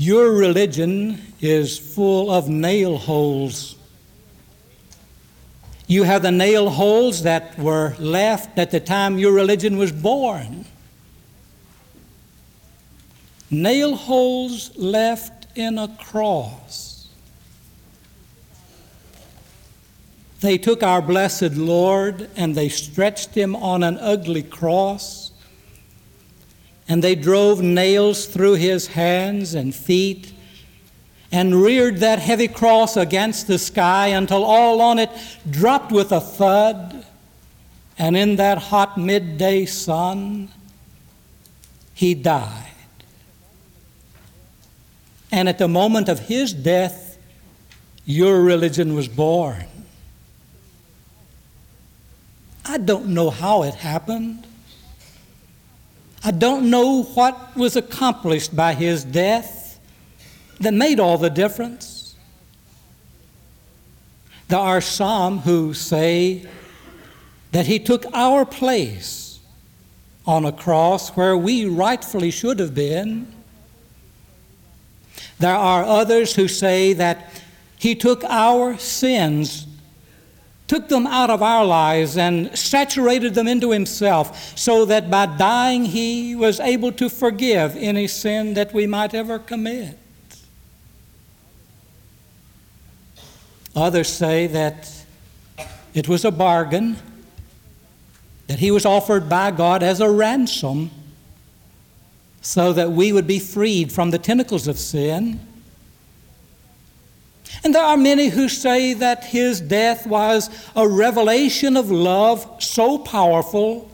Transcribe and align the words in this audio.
Your 0.00 0.30
religion 0.30 1.20
is 1.40 1.76
full 1.76 2.30
of 2.30 2.48
nail 2.48 2.96
holes. 2.96 3.74
You 5.88 6.04
have 6.04 6.22
the 6.22 6.30
nail 6.30 6.70
holes 6.70 7.24
that 7.24 7.58
were 7.58 7.96
left 7.98 8.56
at 8.60 8.70
the 8.70 8.78
time 8.78 9.18
your 9.18 9.32
religion 9.32 9.76
was 9.76 9.90
born. 9.90 10.66
Nail 13.50 13.96
holes 13.96 14.70
left 14.76 15.48
in 15.58 15.78
a 15.78 15.88
cross. 15.88 17.08
They 20.42 20.58
took 20.58 20.84
our 20.84 21.02
blessed 21.02 21.54
Lord 21.54 22.30
and 22.36 22.54
they 22.54 22.68
stretched 22.68 23.34
him 23.34 23.56
on 23.56 23.82
an 23.82 23.98
ugly 23.98 24.44
cross 24.44 25.27
and 26.88 27.04
they 27.04 27.14
drove 27.14 27.60
nails 27.60 28.26
through 28.26 28.54
his 28.54 28.88
hands 28.88 29.54
and 29.54 29.74
feet 29.74 30.32
and 31.30 31.54
reared 31.54 31.98
that 31.98 32.18
heavy 32.18 32.48
cross 32.48 32.96
against 32.96 33.46
the 33.46 33.58
sky 33.58 34.08
until 34.08 34.42
all 34.42 34.80
on 34.80 34.98
it 34.98 35.10
dropped 35.50 35.92
with 35.92 36.10
a 36.10 36.20
thud. 36.20 37.04
And 37.98 38.16
in 38.16 38.36
that 38.36 38.58
hot 38.58 38.96
midday 38.96 39.66
sun, 39.66 40.48
he 41.92 42.14
died. 42.14 42.64
And 45.30 45.48
at 45.48 45.58
the 45.58 45.68
moment 45.68 46.08
of 46.08 46.20
his 46.20 46.54
death, 46.54 47.18
your 48.06 48.40
religion 48.40 48.94
was 48.94 49.08
born. 49.08 49.66
I 52.64 52.78
don't 52.78 53.08
know 53.08 53.28
how 53.28 53.64
it 53.64 53.74
happened. 53.74 54.47
I 56.24 56.30
don't 56.32 56.68
know 56.68 57.02
what 57.02 57.56
was 57.56 57.76
accomplished 57.76 58.54
by 58.56 58.74
his 58.74 59.04
death 59.04 59.78
that 60.60 60.74
made 60.74 60.98
all 60.98 61.18
the 61.18 61.30
difference. 61.30 62.16
There 64.48 64.58
are 64.58 64.80
some 64.80 65.40
who 65.40 65.74
say 65.74 66.46
that 67.52 67.66
he 67.66 67.78
took 67.78 68.04
our 68.12 68.44
place 68.44 69.38
on 70.26 70.44
a 70.44 70.52
cross 70.52 71.10
where 71.10 71.36
we 71.36 71.66
rightfully 71.66 72.30
should 72.30 72.58
have 72.58 72.74
been. 72.74 73.32
There 75.38 75.54
are 75.54 75.84
others 75.84 76.34
who 76.34 76.48
say 76.48 76.92
that 76.94 77.42
he 77.78 77.94
took 77.94 78.24
our 78.24 78.76
sins 78.76 79.67
took 80.68 80.88
them 80.88 81.06
out 81.06 81.30
of 81.30 81.42
our 81.42 81.64
lives 81.64 82.16
and 82.16 82.56
saturated 82.56 83.34
them 83.34 83.48
into 83.48 83.70
himself 83.70 84.56
so 84.56 84.84
that 84.84 85.10
by 85.10 85.24
dying 85.24 85.86
he 85.86 86.36
was 86.36 86.60
able 86.60 86.92
to 86.92 87.08
forgive 87.08 87.74
any 87.76 88.06
sin 88.06 88.54
that 88.54 88.72
we 88.72 88.86
might 88.86 89.14
ever 89.14 89.38
commit. 89.38 89.98
Others 93.74 94.08
say 94.08 94.46
that 94.48 94.90
it 95.94 96.06
was 96.06 96.24
a 96.24 96.30
bargain, 96.30 96.96
that 98.46 98.58
he 98.58 98.70
was 98.70 98.84
offered 98.84 99.28
by 99.28 99.50
God 99.50 99.82
as 99.82 100.00
a 100.00 100.10
ransom 100.10 100.90
so 102.42 102.72
that 102.74 102.92
we 102.92 103.12
would 103.12 103.26
be 103.26 103.38
freed 103.38 103.90
from 103.90 104.10
the 104.10 104.18
tentacles 104.18 104.68
of 104.68 104.78
sin 104.78 105.40
and 107.64 107.74
there 107.74 107.82
are 107.82 107.96
many 107.96 108.28
who 108.28 108.48
say 108.48 108.94
that 108.94 109.24
his 109.24 109.60
death 109.60 110.06
was 110.06 110.48
a 110.76 110.88
revelation 110.88 111.76
of 111.76 111.90
love 111.90 112.62
so 112.62 112.98
powerful 112.98 113.90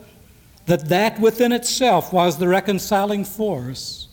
that 0.65 0.89
that 0.89 1.19
within 1.19 1.51
itself 1.51 2.13
was 2.13 2.37
the 2.37 2.47
reconciling 2.47 3.25
force. 3.25 4.07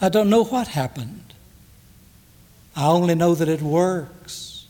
I 0.00 0.08
don't 0.08 0.30
know 0.30 0.44
what 0.44 0.68
happened. 0.68 1.34
I 2.74 2.86
only 2.86 3.14
know 3.14 3.34
that 3.34 3.48
it 3.48 3.62
works. 3.62 4.66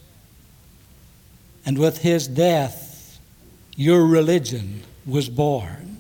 And 1.65 1.79
with 1.79 1.99
his 1.99 2.27
death, 2.27 3.19
your 3.77 4.05
religion 4.05 4.83
was 5.06 5.28
born. 5.28 5.91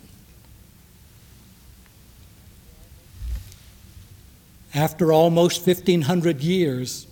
After 4.74 5.12
almost 5.12 5.66
1,500 5.66 6.40
years, 6.40 7.06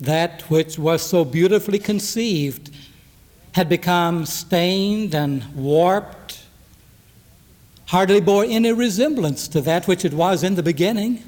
that 0.00 0.42
which 0.50 0.78
was 0.78 1.02
so 1.02 1.24
beautifully 1.24 1.78
conceived 1.78 2.70
had 3.52 3.68
become 3.68 4.26
stained 4.26 5.14
and 5.14 5.44
warped, 5.54 6.42
hardly 7.86 8.20
bore 8.20 8.44
any 8.44 8.72
resemblance 8.72 9.46
to 9.46 9.60
that 9.60 9.86
which 9.86 10.04
it 10.04 10.14
was 10.14 10.42
in 10.42 10.54
the 10.56 10.62
beginning. 10.62 11.22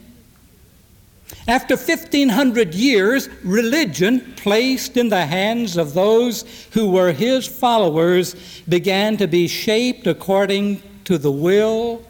After 1.47 1.77
1500 1.77 2.75
years, 2.75 3.29
religion, 3.45 4.35
placed 4.37 4.97
in 4.97 5.11
the 5.11 5.27
hands 5.27 5.77
of 5.77 5.95
those 5.95 6.45
who 6.73 6.91
were 6.91 7.13
his 7.13 7.47
followers, 7.47 8.35
began 8.69 9.17
to 9.19 9.29
be 9.29 9.47
shaped 9.47 10.07
according 10.07 10.83
to 11.05 11.19
the 11.19 11.31
will 11.31 12.03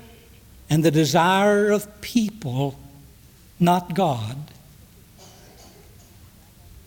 and 0.71 0.85
the 0.85 0.91
desire 0.91 1.71
of 1.71 2.01
people 2.01 2.79
not 3.59 3.95
God. 3.95 4.37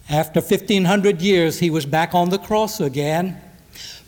After 0.10 0.40
1500 0.40 1.22
years, 1.22 1.60
he 1.60 1.70
was 1.70 1.86
back 1.86 2.16
on 2.16 2.30
the 2.30 2.38
cross 2.38 2.80
again, 2.80 3.42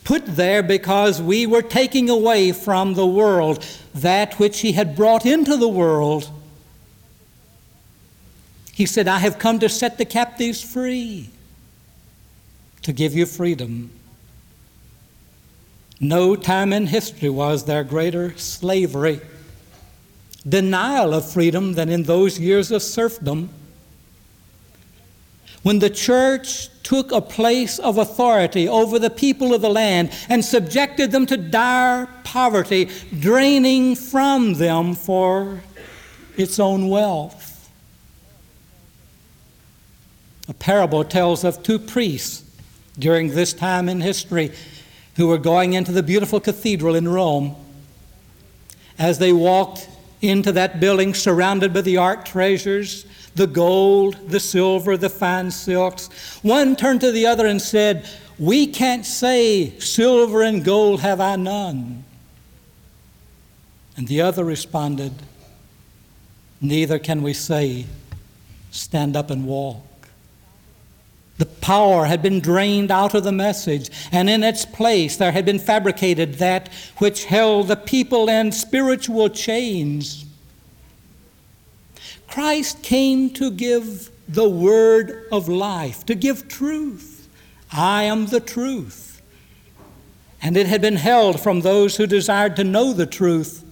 put 0.04 0.24
there 0.24 0.62
because 0.62 1.20
we 1.20 1.46
were 1.46 1.62
taking 1.62 2.08
away 2.08 2.52
from 2.52 2.94
the 2.94 3.06
world 3.06 3.64
that 3.94 4.38
which 4.38 4.60
he 4.60 4.72
had 4.72 4.96
brought 4.96 5.26
into 5.26 5.56
the 5.56 5.68
world. 5.68 6.30
He 8.72 8.86
said, 8.86 9.08
I 9.08 9.18
have 9.18 9.38
come 9.38 9.58
to 9.58 9.68
set 9.68 9.98
the 9.98 10.06
captives 10.06 10.62
free, 10.62 11.28
to 12.82 12.92
give 12.92 13.14
you 13.14 13.26
freedom. 13.26 13.90
No 16.00 16.34
time 16.34 16.72
in 16.72 16.86
history 16.86 17.28
was 17.28 17.66
there 17.66 17.84
greater 17.84 18.36
slavery 18.38 19.20
denial 20.48 21.14
of 21.14 21.30
freedom 21.30 21.74
than 21.74 21.88
in 21.88 22.04
those 22.04 22.38
years 22.38 22.70
of 22.70 22.82
serfdom. 22.82 23.50
When 25.62 25.78
the 25.78 25.90
church 25.90 26.68
took 26.82 27.12
a 27.12 27.20
place 27.20 27.78
of 27.78 27.98
authority 27.98 28.66
over 28.66 28.98
the 28.98 29.10
people 29.10 29.54
of 29.54 29.60
the 29.60 29.68
land 29.68 30.10
and 30.28 30.44
subjected 30.44 31.12
them 31.12 31.26
to 31.26 31.36
dire 31.36 32.08
poverty, 32.24 32.88
draining 33.18 33.94
from 33.94 34.54
them 34.54 34.94
for 34.94 35.60
its 36.36 36.58
own 36.58 36.88
wealth. 36.88 37.70
A 40.48 40.54
parable 40.54 41.04
tells 41.04 41.44
of 41.44 41.62
two 41.62 41.78
priests 41.78 42.42
during 42.98 43.30
this 43.30 43.52
time 43.52 43.88
in 43.88 44.00
history 44.00 44.52
who 45.16 45.28
were 45.28 45.38
going 45.38 45.74
into 45.74 45.92
the 45.92 46.02
beautiful 46.02 46.40
cathedral 46.40 46.94
in 46.94 47.06
Rome. 47.06 47.54
As 48.98 49.18
they 49.18 49.32
walked 49.32 49.88
into 50.20 50.52
that 50.52 50.80
building 50.80 51.14
surrounded 51.14 51.72
by 51.72 51.80
the 51.80 51.96
art 51.96 52.26
treasures, 52.26 53.06
the 53.34 53.46
gold, 53.46 54.28
the 54.28 54.40
silver, 54.40 54.96
the 54.96 55.08
fine 55.08 55.50
silks. 55.50 56.08
One 56.42 56.76
turned 56.76 57.00
to 57.02 57.12
the 57.12 57.26
other 57.26 57.46
and 57.46 57.60
said, 57.60 58.08
We 58.38 58.66
can't 58.66 59.06
say, 59.06 59.78
Silver 59.78 60.42
and 60.42 60.64
gold 60.64 61.00
have 61.00 61.20
I 61.20 61.36
none. 61.36 62.04
And 63.96 64.08
the 64.08 64.20
other 64.20 64.44
responded, 64.44 65.12
Neither 66.60 66.98
can 66.98 67.22
we 67.22 67.32
say, 67.32 67.86
Stand 68.70 69.16
up 69.16 69.30
and 69.30 69.46
walk. 69.46 69.89
The 71.40 71.46
power 71.46 72.04
had 72.04 72.20
been 72.20 72.40
drained 72.40 72.90
out 72.90 73.14
of 73.14 73.24
the 73.24 73.32
message, 73.32 73.88
and 74.12 74.28
in 74.28 74.44
its 74.44 74.66
place 74.66 75.16
there 75.16 75.32
had 75.32 75.46
been 75.46 75.58
fabricated 75.58 76.34
that 76.34 76.68
which 76.98 77.24
held 77.24 77.68
the 77.68 77.76
people 77.76 78.28
in 78.28 78.52
spiritual 78.52 79.30
chains. 79.30 80.26
Christ 82.28 82.82
came 82.82 83.30
to 83.30 83.50
give 83.50 84.10
the 84.28 84.50
word 84.50 85.28
of 85.32 85.48
life, 85.48 86.04
to 86.06 86.14
give 86.14 86.46
truth. 86.46 87.26
I 87.72 88.02
am 88.02 88.26
the 88.26 88.40
truth. 88.40 89.22
And 90.42 90.58
it 90.58 90.66
had 90.66 90.82
been 90.82 90.96
held 90.96 91.40
from 91.40 91.62
those 91.62 91.96
who 91.96 92.06
desired 92.06 92.54
to 92.56 92.64
know 92.64 92.92
the 92.92 93.06
truth. 93.06 93.64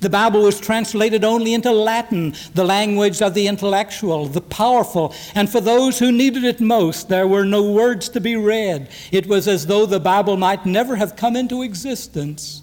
The 0.00 0.10
Bible 0.10 0.42
was 0.42 0.60
translated 0.60 1.24
only 1.24 1.54
into 1.54 1.72
Latin, 1.72 2.34
the 2.54 2.64
language 2.64 3.20
of 3.20 3.34
the 3.34 3.46
intellectual, 3.46 4.26
the 4.26 4.40
powerful, 4.40 5.14
and 5.34 5.50
for 5.50 5.60
those 5.60 5.98
who 5.98 6.12
needed 6.12 6.44
it 6.44 6.60
most, 6.60 7.08
there 7.08 7.26
were 7.26 7.44
no 7.44 7.70
words 7.70 8.08
to 8.10 8.20
be 8.20 8.36
read. 8.36 8.88
It 9.10 9.26
was 9.26 9.48
as 9.48 9.66
though 9.66 9.86
the 9.86 10.00
Bible 10.00 10.36
might 10.36 10.66
never 10.66 10.96
have 10.96 11.16
come 11.16 11.36
into 11.36 11.62
existence. 11.62 12.62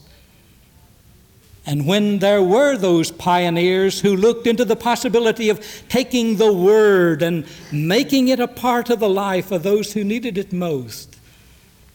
And 1.66 1.86
when 1.86 2.20
there 2.20 2.42
were 2.42 2.78
those 2.78 3.12
pioneers 3.12 4.00
who 4.00 4.16
looked 4.16 4.48
into 4.48 4.66
the 4.66 4.76
possibility 4.76 5.50
of 5.50 5.64
taking 5.88 6.38
the 6.38 6.52
Word 6.52 7.22
and 7.22 7.46
making 7.72 8.30
it 8.30 8.40
a 8.40 8.48
part 8.48 8.90
of 8.90 9.00
the 9.00 9.10
life 9.10 9.52
of 9.52 9.64
those 9.64 9.94
who 9.94 10.04
needed 10.04 10.38
it 10.38 10.54
most, 10.54 11.18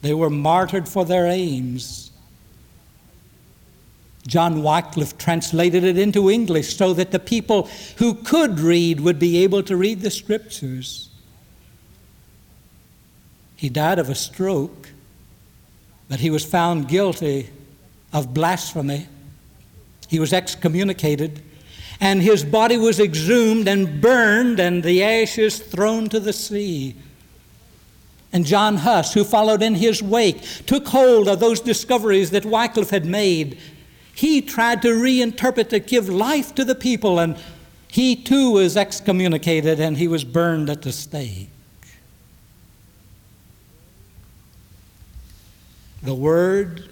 they 0.01 0.13
were 0.13 0.29
martyred 0.29 0.87
for 0.87 1.03
their 1.03 1.25
aims 1.25 2.04
John 4.27 4.63
Wycliffe 4.63 5.17
translated 5.17 5.83
it 5.83 5.97
into 5.97 6.31
English 6.31 6.75
so 6.75 6.93
that 6.93 7.11
the 7.11 7.19
people 7.19 7.69
who 7.97 8.15
could 8.15 8.59
read 8.59 8.99
would 9.01 9.19
be 9.19 9.43
able 9.43 9.61
to 9.63 9.77
read 9.77 10.01
the 10.01 10.09
scriptures. 10.09 11.09
He 13.55 13.69
died 13.69 13.99
of 13.99 14.09
a 14.09 14.15
stroke, 14.15 14.89
but 16.09 16.19
he 16.19 16.29
was 16.29 16.43
found 16.43 16.87
guilty 16.87 17.49
of 18.11 18.33
blasphemy. 18.33 19.07
He 20.07 20.19
was 20.19 20.33
excommunicated, 20.33 21.41
and 21.99 22.21
his 22.21 22.43
body 22.43 22.77
was 22.77 22.99
exhumed 22.99 23.67
and 23.67 24.01
burned, 24.01 24.59
and 24.59 24.83
the 24.83 25.03
ashes 25.03 25.59
thrown 25.59 26.09
to 26.09 26.19
the 26.19 26.33
sea. 26.33 26.95
And 28.33 28.45
John 28.45 28.77
Huss, 28.77 29.13
who 29.13 29.23
followed 29.23 29.61
in 29.61 29.75
his 29.75 30.03
wake, 30.03 30.41
took 30.65 30.87
hold 30.87 31.27
of 31.27 31.39
those 31.39 31.61
discoveries 31.61 32.31
that 32.31 32.43
Wycliffe 32.43 32.89
had 32.89 33.05
made. 33.05 33.57
He 34.15 34.41
tried 34.41 34.81
to 34.83 34.87
reinterpret, 34.87 35.69
to 35.69 35.79
give 35.79 36.07
life 36.07 36.55
to 36.55 36.63
the 36.63 36.73
people, 36.73 37.19
and 37.19 37.37
he 37.89 38.15
too 38.15 38.51
was 38.51 38.77
excommunicated 38.77 39.79
and 39.79 39.97
he 39.97 40.07
was 40.07 40.23
burned 40.23 40.69
at 40.69 40.81
the 40.81 40.91
stake. 40.91 41.49
The 46.01 46.13
Word 46.13 46.89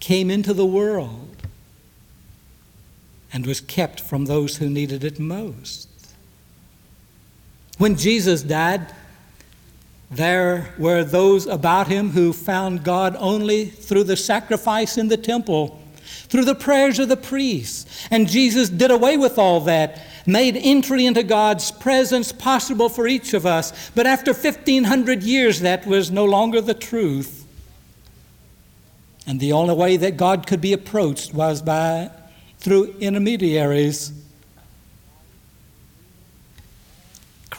came 0.00 0.30
into 0.30 0.52
the 0.52 0.66
world 0.66 1.36
and 3.32 3.46
was 3.46 3.60
kept 3.60 4.00
from 4.00 4.26
those 4.26 4.56
who 4.56 4.68
needed 4.68 5.04
it 5.04 5.18
most. 5.18 5.88
When 7.78 7.96
Jesus 7.96 8.42
died, 8.42 8.92
there 10.12 10.74
were 10.78 11.04
those 11.04 11.46
about 11.46 11.88
him 11.88 12.10
who 12.10 12.32
found 12.32 12.84
God 12.84 13.16
only 13.18 13.64
through 13.64 14.04
the 14.04 14.16
sacrifice 14.16 14.98
in 14.98 15.08
the 15.08 15.16
temple, 15.16 15.80
through 16.04 16.44
the 16.44 16.54
prayers 16.54 16.98
of 16.98 17.08
the 17.08 17.16
priests. 17.16 18.06
And 18.10 18.28
Jesus 18.28 18.68
did 18.68 18.90
away 18.90 19.16
with 19.16 19.38
all 19.38 19.60
that, 19.62 20.02
made 20.26 20.56
entry 20.56 21.06
into 21.06 21.22
God's 21.22 21.70
presence 21.70 22.30
possible 22.30 22.88
for 22.88 23.06
each 23.06 23.32
of 23.32 23.46
us. 23.46 23.90
But 23.94 24.06
after 24.06 24.32
1500 24.32 25.22
years, 25.22 25.60
that 25.60 25.86
was 25.86 26.10
no 26.10 26.26
longer 26.26 26.60
the 26.60 26.74
truth. 26.74 27.46
And 29.26 29.40
the 29.40 29.52
only 29.52 29.74
way 29.74 29.96
that 29.96 30.16
God 30.16 30.46
could 30.46 30.60
be 30.60 30.72
approached 30.72 31.32
was 31.32 31.62
by 31.62 32.10
through 32.58 32.96
intermediaries 33.00 34.12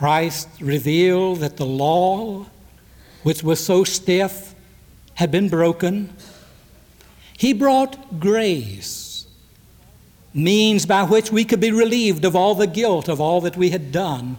Christ 0.04 0.50
revealed 0.60 1.40
that 1.40 1.56
the 1.56 1.66
law, 1.66 2.48
which 3.24 3.42
was 3.42 3.66
so 3.66 3.86
stiff, 3.86 4.54
had 5.14 5.32
been 5.32 5.48
broken. 5.48 6.14
He 7.38 7.54
brought 7.54 8.20
grace, 8.20 9.26
means 10.34 10.86
by 10.86 11.04
which 11.04 11.32
we 11.32 11.46
could 11.46 11.62
be 11.62 11.72
relieved 11.72 12.26
of 12.26 12.36
all 12.36 12.54
the 12.54 12.68
guilt 12.68 13.08
of 13.08 13.22
all 13.22 13.40
that 13.40 13.56
we 13.56 13.70
had 13.70 13.94
done, 13.94 14.38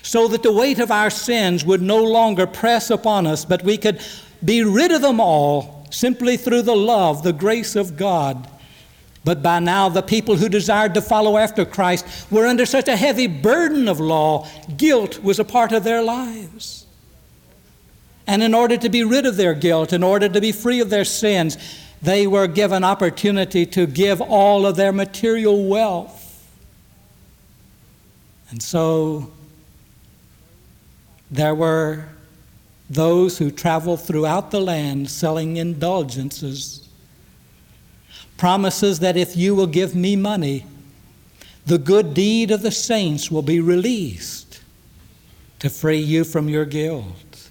so 0.00 0.26
that 0.28 0.42
the 0.42 0.54
weight 0.54 0.78
of 0.78 0.90
our 0.90 1.10
sins 1.10 1.66
would 1.66 1.82
no 1.82 2.02
longer 2.02 2.46
press 2.46 2.88
upon 2.88 3.26
us, 3.26 3.44
but 3.44 3.62
we 3.62 3.76
could 3.76 4.00
be 4.42 4.64
rid 4.64 4.90
of 4.90 5.02
them 5.02 5.20
all 5.20 5.86
simply 5.90 6.38
through 6.38 6.62
the 6.62 6.74
love, 6.74 7.22
the 7.22 7.34
grace 7.34 7.76
of 7.76 7.98
God 7.98 8.48
but 9.24 9.42
by 9.42 9.58
now, 9.58 9.88
the 9.88 10.02
people 10.02 10.36
who 10.36 10.48
desired 10.48 10.94
to 10.94 11.02
follow 11.02 11.36
after 11.36 11.64
Christ 11.64 12.06
were 12.30 12.46
under 12.46 12.64
such 12.64 12.88
a 12.88 12.96
heavy 12.96 13.26
burden 13.26 13.88
of 13.88 14.00
law, 14.00 14.48
guilt 14.76 15.22
was 15.22 15.38
a 15.38 15.44
part 15.44 15.72
of 15.72 15.84
their 15.84 16.02
lives. 16.02 16.86
And 18.26 18.42
in 18.42 18.54
order 18.54 18.76
to 18.76 18.88
be 18.88 19.04
rid 19.04 19.26
of 19.26 19.36
their 19.36 19.54
guilt, 19.54 19.92
in 19.92 20.02
order 20.02 20.28
to 20.28 20.40
be 20.40 20.52
free 20.52 20.80
of 20.80 20.90
their 20.90 21.04
sins, 21.04 21.58
they 22.00 22.26
were 22.26 22.46
given 22.46 22.84
opportunity 22.84 23.66
to 23.66 23.86
give 23.86 24.20
all 24.20 24.66
of 24.66 24.76
their 24.76 24.92
material 24.92 25.64
wealth. 25.66 26.24
And 28.50 28.62
so 28.62 29.30
there 31.30 31.54
were 31.54 32.08
those 32.88 33.36
who 33.36 33.50
traveled 33.50 34.00
throughout 34.00 34.50
the 34.50 34.60
land 34.60 35.10
selling 35.10 35.56
indulgences 35.56 36.87
promises 38.38 39.00
that 39.00 39.16
if 39.16 39.36
you 39.36 39.54
will 39.54 39.66
give 39.66 39.94
me 39.94 40.16
money, 40.16 40.64
the 41.66 41.76
good 41.76 42.14
deed 42.14 42.50
of 42.50 42.62
the 42.62 42.70
saints 42.70 43.30
will 43.30 43.42
be 43.42 43.60
released 43.60 44.60
to 45.58 45.68
free 45.68 45.98
you 45.98 46.24
from 46.24 46.48
your 46.48 46.64
guilt. 46.64 47.50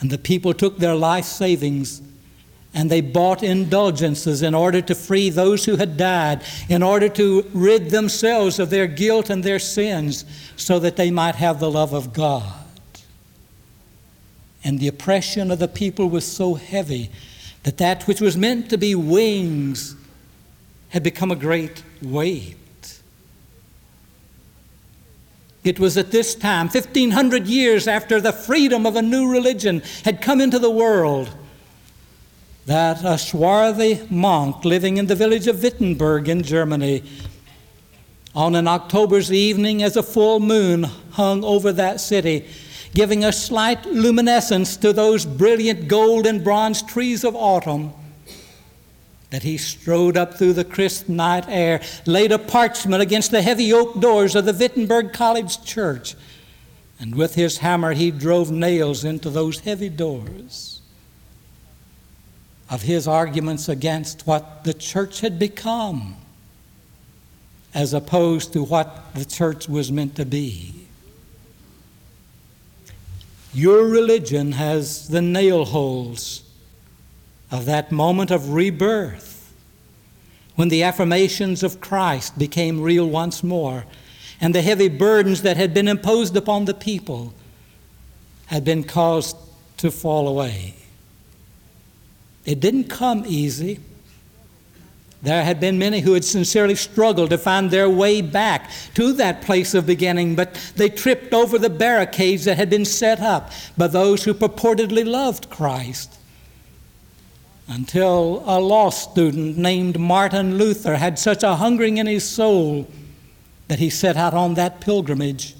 And 0.00 0.10
the 0.10 0.18
people 0.18 0.52
took 0.52 0.76
their 0.76 0.94
life 0.94 1.24
savings 1.24 2.02
and 2.74 2.90
they 2.90 3.00
bought 3.00 3.42
indulgences 3.42 4.42
in 4.42 4.54
order 4.54 4.82
to 4.82 4.94
free 4.94 5.30
those 5.30 5.64
who 5.64 5.76
had 5.76 5.96
died, 5.96 6.42
in 6.68 6.82
order 6.82 7.08
to 7.08 7.48
rid 7.54 7.88
themselves 7.88 8.58
of 8.58 8.68
their 8.68 8.86
guilt 8.86 9.30
and 9.30 9.42
their 9.42 9.58
sins, 9.58 10.26
so 10.56 10.78
that 10.78 10.96
they 10.96 11.10
might 11.10 11.36
have 11.36 11.58
the 11.58 11.70
love 11.70 11.94
of 11.94 12.12
God. 12.12 12.52
And 14.62 14.78
the 14.78 14.88
oppression 14.88 15.50
of 15.50 15.58
the 15.58 15.68
people 15.68 16.10
was 16.10 16.30
so 16.30 16.52
heavy 16.52 17.10
that 17.66 17.78
that 17.78 18.06
which 18.06 18.20
was 18.20 18.36
meant 18.36 18.70
to 18.70 18.78
be 18.78 18.94
wings 18.94 19.96
had 20.90 21.02
become 21.02 21.32
a 21.32 21.36
great 21.36 21.82
weight. 22.00 23.00
It 25.64 25.80
was 25.80 25.96
at 25.96 26.12
this 26.12 26.36
time, 26.36 26.68
1500 26.68 27.48
years 27.48 27.88
after 27.88 28.20
the 28.20 28.32
freedom 28.32 28.86
of 28.86 28.94
a 28.94 29.02
new 29.02 29.28
religion 29.28 29.82
had 30.04 30.22
come 30.22 30.40
into 30.40 30.60
the 30.60 30.70
world, 30.70 31.28
that 32.66 33.04
a 33.04 33.18
swarthy 33.18 34.06
monk 34.10 34.64
living 34.64 34.96
in 34.96 35.08
the 35.08 35.16
village 35.16 35.48
of 35.48 35.60
Wittenberg 35.60 36.28
in 36.28 36.44
Germany, 36.44 37.02
on 38.32 38.54
an 38.54 38.68
October's 38.68 39.32
evening 39.32 39.82
as 39.82 39.96
a 39.96 40.04
full 40.04 40.38
moon 40.38 40.84
hung 41.10 41.42
over 41.42 41.72
that 41.72 42.00
city, 42.00 42.46
giving 42.94 43.24
a 43.24 43.32
slight 43.32 43.84
luminescence 43.86 44.76
to 44.78 44.92
those 44.92 45.26
brilliant 45.26 45.88
gold 45.88 46.26
and 46.26 46.42
bronze 46.42 46.82
trees 46.82 47.24
of 47.24 47.34
autumn, 47.34 47.92
that 49.30 49.42
he 49.42 49.58
strode 49.58 50.16
up 50.16 50.34
through 50.34 50.52
the 50.52 50.64
crisp 50.64 51.08
night 51.08 51.44
air, 51.48 51.80
laid 52.06 52.32
a 52.32 52.38
parchment 52.38 53.02
against 53.02 53.30
the 53.30 53.42
heavy 53.42 53.72
oak 53.72 54.00
doors 54.00 54.34
of 54.34 54.44
the 54.44 54.52
Wittenberg 54.52 55.12
College 55.12 55.64
Church, 55.64 56.14
and 57.00 57.14
with 57.14 57.34
his 57.34 57.58
hammer 57.58 57.92
he 57.92 58.10
drove 58.10 58.50
nails 58.50 59.04
into 59.04 59.28
those 59.28 59.60
heavy 59.60 59.88
doors. 59.88 60.80
Of 62.70 62.82
his 62.82 63.06
arguments 63.06 63.68
against 63.68 64.26
what 64.26 64.64
the 64.64 64.74
church 64.74 65.20
had 65.20 65.38
become, 65.38 66.16
as 67.74 67.92
opposed 67.92 68.52
to 68.54 68.64
what 68.64 69.14
the 69.14 69.24
church 69.24 69.68
was 69.68 69.92
meant 69.92 70.16
to 70.16 70.24
be. 70.24 70.75
Your 73.56 73.86
religion 73.86 74.52
has 74.52 75.08
the 75.08 75.22
nail 75.22 75.64
holes 75.64 76.42
of 77.50 77.64
that 77.64 77.90
moment 77.90 78.30
of 78.30 78.50
rebirth 78.50 79.50
when 80.56 80.68
the 80.68 80.82
affirmations 80.82 81.62
of 81.62 81.80
Christ 81.80 82.38
became 82.38 82.82
real 82.82 83.08
once 83.08 83.42
more 83.42 83.86
and 84.42 84.54
the 84.54 84.60
heavy 84.60 84.88
burdens 84.88 85.40
that 85.40 85.56
had 85.56 85.72
been 85.72 85.88
imposed 85.88 86.36
upon 86.36 86.66
the 86.66 86.74
people 86.74 87.32
had 88.48 88.62
been 88.62 88.84
caused 88.84 89.38
to 89.78 89.90
fall 89.90 90.28
away. 90.28 90.74
It 92.44 92.60
didn't 92.60 92.90
come 92.90 93.24
easy. 93.26 93.80
There 95.26 95.42
had 95.42 95.58
been 95.58 95.76
many 95.76 96.02
who 96.02 96.12
had 96.12 96.24
sincerely 96.24 96.76
struggled 96.76 97.30
to 97.30 97.38
find 97.38 97.68
their 97.68 97.90
way 97.90 98.20
back 98.20 98.70
to 98.94 99.12
that 99.14 99.42
place 99.42 99.74
of 99.74 99.84
beginning, 99.84 100.36
but 100.36 100.54
they 100.76 100.88
tripped 100.88 101.34
over 101.34 101.58
the 101.58 101.68
barricades 101.68 102.44
that 102.44 102.58
had 102.58 102.70
been 102.70 102.84
set 102.84 103.18
up 103.18 103.50
by 103.76 103.88
those 103.88 104.22
who 104.22 104.32
purportedly 104.32 105.04
loved 105.04 105.50
Christ. 105.50 106.16
Until 107.66 108.44
a 108.46 108.60
law 108.60 108.90
student 108.90 109.58
named 109.58 109.98
Martin 109.98 110.58
Luther 110.58 110.94
had 110.94 111.18
such 111.18 111.42
a 111.42 111.56
hungering 111.56 111.96
in 111.96 112.06
his 112.06 112.22
soul 112.22 112.88
that 113.66 113.80
he 113.80 113.90
set 113.90 114.16
out 114.16 114.32
on 114.32 114.54
that 114.54 114.80
pilgrimage. 114.80 115.56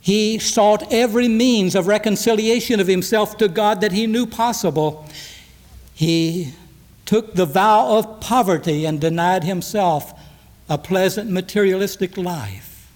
He 0.00 0.38
sought 0.38 0.90
every 0.90 1.28
means 1.28 1.74
of 1.74 1.86
reconciliation 1.86 2.80
of 2.80 2.86
himself 2.86 3.36
to 3.36 3.48
God 3.48 3.82
that 3.82 3.92
he 3.92 4.06
knew 4.06 4.24
possible. 4.24 5.06
He 5.92 6.54
took 7.08 7.32
the 7.32 7.46
vow 7.46 7.96
of 7.96 8.20
poverty 8.20 8.84
and 8.84 9.00
denied 9.00 9.42
himself 9.42 10.12
a 10.68 10.76
pleasant 10.76 11.30
materialistic 11.30 12.18
life. 12.18 12.92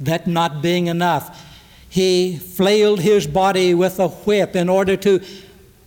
That 0.00 0.26
not 0.26 0.60
being 0.60 0.88
enough, 0.88 1.40
he 1.88 2.36
flailed 2.36 2.98
his 2.98 3.28
body 3.28 3.74
with 3.74 4.00
a 4.00 4.08
whip 4.08 4.56
in 4.56 4.68
order 4.68 4.96
to 4.96 5.20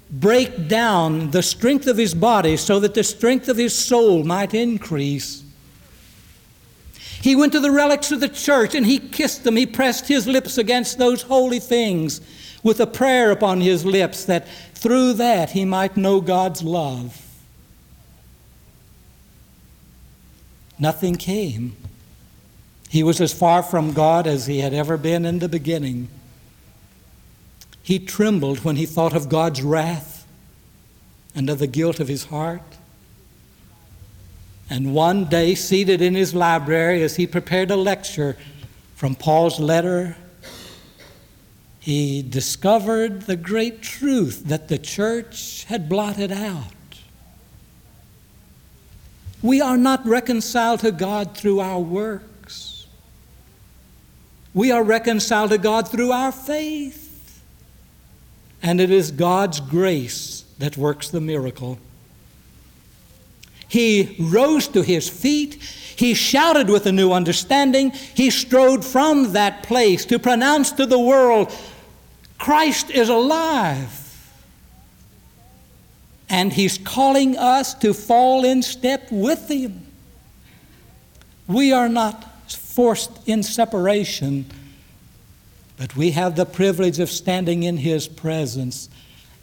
break 0.10 0.70
down 0.70 1.32
the 1.32 1.44
strength 1.44 1.88
of 1.88 1.98
his 1.98 2.14
body 2.14 2.56
so 2.56 2.80
that 2.80 2.94
the 2.94 3.04
strength 3.04 3.50
of 3.50 3.58
his 3.58 3.78
soul 3.78 4.24
might 4.24 4.54
increase. 4.54 5.44
He 7.22 7.36
went 7.36 7.52
to 7.52 7.60
the 7.60 7.70
relics 7.70 8.14
of 8.14 8.22
the 8.22 8.30
church 8.30 8.76
and 8.76 8.86
he 8.86 8.98
kissed 8.98 9.44
them. 9.44 9.58
He 9.58 9.66
pressed 9.66 10.08
his 10.08 10.26
lips 10.26 10.58
against 10.58 10.98
those 10.98 11.24
holy 11.24 11.60
things 11.60 12.22
with 12.64 12.80
a 12.80 12.88
prayer 12.88 13.32
upon 13.32 13.62
his 13.62 13.86
lips 13.86 14.26
that 14.26 14.48
through 14.74 15.14
that 15.14 15.52
he 15.52 15.66
might 15.66 15.98
know 15.98 16.22
God's 16.22 16.64
love. 16.64 17.26
Nothing 20.78 21.16
came. 21.16 21.76
He 22.90 23.04
was 23.04 23.22
as 23.22 23.34
far 23.34 23.62
from 23.62 23.94
God 23.94 24.26
as 24.26 24.48
he 24.48 24.60
had 24.60 24.74
ever 24.74 24.98
been 24.98 25.26
in 25.26 25.40
the 25.40 25.50
beginning. 25.50 26.08
He 27.84 28.00
trembled 28.00 28.60
when 28.60 28.78
he 28.78 28.86
thought 28.86 29.16
of 29.16 29.30
God's 29.30 29.62
wrath 29.62 30.26
and 31.36 31.50
of 31.50 31.60
the 31.60 31.68
guilt 31.68 32.00
of 32.00 32.08
his 32.08 32.26
heart. 32.26 32.62
And 34.70 34.94
one 34.94 35.26
day, 35.26 35.56
seated 35.56 36.02
in 36.02 36.16
his 36.16 36.34
library 36.34 37.02
as 37.02 37.16
he 37.16 37.26
prepared 37.26 37.72
a 37.72 37.76
lecture 37.76 38.38
from 38.96 39.16
Paul's 39.16 39.60
letter 39.60 40.16
he 41.80 42.22
discovered 42.22 43.24
the 43.24 43.36
great 43.36 43.82
truth 43.82 44.44
that 44.46 44.68
the 44.68 44.78
church 44.78 45.64
had 45.66 45.88
blotted 45.88 46.32
out. 46.32 46.74
We 49.42 49.62
are 49.62 49.78
not 49.78 50.06
reconciled 50.06 50.82
to 50.82 50.92
God 50.92 51.38
through 51.38 51.62
our 51.62 51.80
works. 51.80 52.86
We 54.54 54.72
are 54.72 54.84
reconciled 54.84 55.52
to 55.52 55.58
God 55.58 55.88
through 55.88 56.12
our 56.12 56.32
faith. 56.32 57.42
And 58.62 58.82
it 58.82 58.92
is 58.92 59.12
God's 59.12 59.62
grace 59.62 60.44
that 60.58 60.76
works 60.76 61.10
the 61.10 61.22
miracle. 61.22 61.80
He 63.70 64.18
rose 64.20 64.68
to 64.70 64.82
his 64.82 65.08
feet. 65.08 65.62
He 65.96 66.14
shouted 66.14 66.70
with 66.70 66.86
a 66.86 66.92
new 66.92 67.14
understanding. 67.14 67.92
He 67.92 68.30
strode 68.32 68.84
from 68.84 69.34
that 69.34 69.64
place 69.64 70.06
to 70.06 70.20
pronounce 70.20 70.72
to 70.74 70.86
the 70.86 71.00
world 71.00 71.56
Christ 72.40 72.90
is 72.90 73.10
alive. 73.10 73.96
And 76.30 76.54
He's 76.54 76.78
calling 76.78 77.38
us 77.38 77.74
to 77.76 77.94
fall 77.94 78.46
in 78.46 78.64
step 78.64 79.12
with 79.12 79.50
Him. 79.50 79.86
We 81.48 81.72
are 81.72 81.90
not 81.90 82.26
forced 82.50 83.28
in 83.28 83.44
separation, 83.44 84.46
but 85.78 85.96
we 85.96 86.12
have 86.12 86.36
the 86.36 86.46
privilege 86.46 87.00
of 87.00 87.10
standing 87.10 87.64
in 87.64 87.78
His 87.78 88.08
presence 88.08 88.90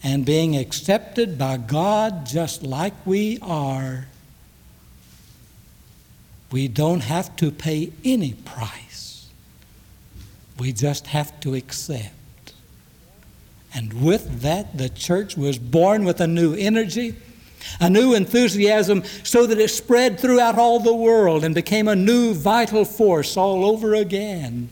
and 0.02 0.24
being 0.24 0.56
accepted 0.56 1.36
by 1.36 1.56
God 1.56 2.24
just 2.24 2.62
like 2.62 2.94
we 3.04 3.38
are. 3.42 4.06
We 6.50 6.68
don't 6.68 7.00
have 7.00 7.34
to 7.36 7.50
pay 7.50 7.92
any 8.04 8.34
price. 8.34 9.28
We 10.58 10.72
just 10.72 11.08
have 11.08 11.38
to 11.40 11.54
accept. 11.54 12.12
And 13.74 14.04
with 14.04 14.40
that, 14.40 14.78
the 14.78 14.88
church 14.88 15.36
was 15.36 15.58
born 15.58 16.04
with 16.04 16.20
a 16.20 16.26
new 16.26 16.54
energy, 16.54 17.14
a 17.78 17.90
new 17.90 18.14
enthusiasm, 18.14 19.04
so 19.22 19.46
that 19.46 19.58
it 19.58 19.68
spread 19.68 20.18
throughout 20.18 20.58
all 20.58 20.80
the 20.80 20.94
world 20.94 21.44
and 21.44 21.54
became 21.54 21.88
a 21.88 21.96
new 21.96 22.32
vital 22.32 22.84
force 22.84 23.36
all 23.36 23.66
over 23.66 23.94
again. 23.94 24.70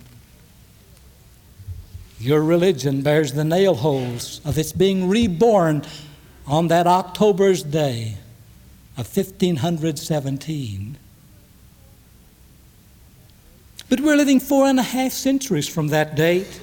Your 2.19 2.43
religion 2.43 3.03
bears 3.03 3.35
the 3.35 3.45
nail 3.45 3.75
holes 3.75 4.41
of 4.47 4.57
its 4.57 4.73
being 4.73 5.09
reborn 5.11 5.83
on 6.47 6.69
that 6.69 6.87
October's 6.87 7.63
day 7.63 8.17
of 8.97 9.15
1517. 9.15 10.97
But 13.95 14.03
we're 14.03 14.17
living 14.17 14.41
four 14.41 14.67
and 14.67 14.81
a 14.81 14.83
half 14.83 15.13
centuries 15.13 15.69
from 15.69 15.87
that 15.91 16.17
date. 16.17 16.61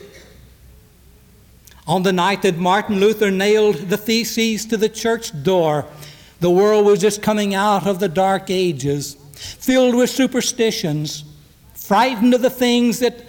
On 1.88 2.03
the 2.03 2.11
night 2.11 2.41
that 2.41 2.57
Martin 2.57 3.00
Luther 3.00 3.31
nailed 3.31 3.75
the 3.77 3.95
theses 3.95 4.65
to 4.65 4.75
the 4.75 4.89
church 4.89 5.31
door, 5.41 5.85
the 6.41 6.51
world 6.51 6.85
was 6.85 7.00
just 7.00 7.21
coming 7.21 7.55
out 7.55 7.88
of 7.88 8.01
the 8.01 8.09
dark 8.09 8.50
ages, 8.50 9.15
filled 9.33 9.95
with 9.95 10.09
superstitions, 10.09 11.23
frightened 11.73 12.33
of 12.33 12.41
the 12.41 12.50
things 12.50 13.00
that 13.00 13.23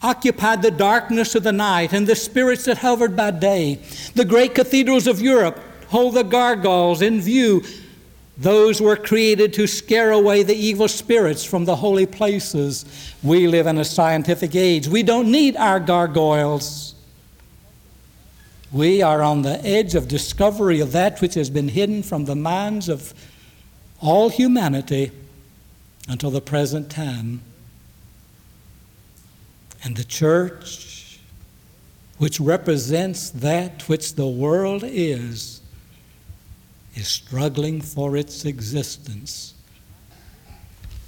occupied 0.00 0.62
the 0.62 0.70
darkness 0.70 1.34
of 1.34 1.42
the 1.42 1.50
night 1.50 1.92
and 1.92 2.06
the 2.06 2.14
spirits 2.14 2.66
that 2.66 2.78
hovered 2.78 3.16
by 3.16 3.32
day. 3.32 3.80
The 4.14 4.24
great 4.24 4.54
cathedrals 4.54 5.08
of 5.08 5.20
Europe 5.20 5.58
hold 5.88 6.14
the 6.14 6.22
gargoyles 6.22 7.02
in 7.02 7.20
view. 7.20 7.64
Those 8.36 8.80
were 8.80 8.96
created 8.96 9.52
to 9.54 9.66
scare 9.66 10.10
away 10.10 10.42
the 10.42 10.56
evil 10.56 10.88
spirits 10.88 11.44
from 11.44 11.64
the 11.64 11.76
holy 11.76 12.06
places. 12.06 12.84
We 13.22 13.46
live 13.46 13.66
in 13.66 13.78
a 13.78 13.84
scientific 13.84 14.56
age. 14.56 14.88
We 14.88 15.04
don't 15.04 15.30
need 15.30 15.56
our 15.56 15.78
gargoyles. 15.78 16.94
We 18.72 19.02
are 19.02 19.22
on 19.22 19.42
the 19.42 19.64
edge 19.64 19.94
of 19.94 20.08
discovery 20.08 20.80
of 20.80 20.90
that 20.92 21.20
which 21.20 21.34
has 21.34 21.48
been 21.48 21.68
hidden 21.68 22.02
from 22.02 22.24
the 22.24 22.34
minds 22.34 22.88
of 22.88 23.14
all 24.00 24.30
humanity 24.30 25.12
until 26.08 26.32
the 26.32 26.40
present 26.40 26.90
time. 26.90 27.40
And 29.84 29.96
the 29.96 30.02
church, 30.02 31.20
which 32.18 32.40
represents 32.40 33.30
that 33.30 33.88
which 33.88 34.14
the 34.14 34.26
world 34.26 34.82
is, 34.84 35.60
is 36.94 37.08
struggling 37.08 37.80
for 37.80 38.16
its 38.16 38.44
existence. 38.44 39.54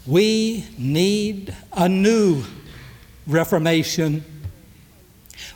We 0.07 0.65
need 0.79 1.55
a 1.73 1.89
new 1.89 2.45
Reformation 3.27 4.25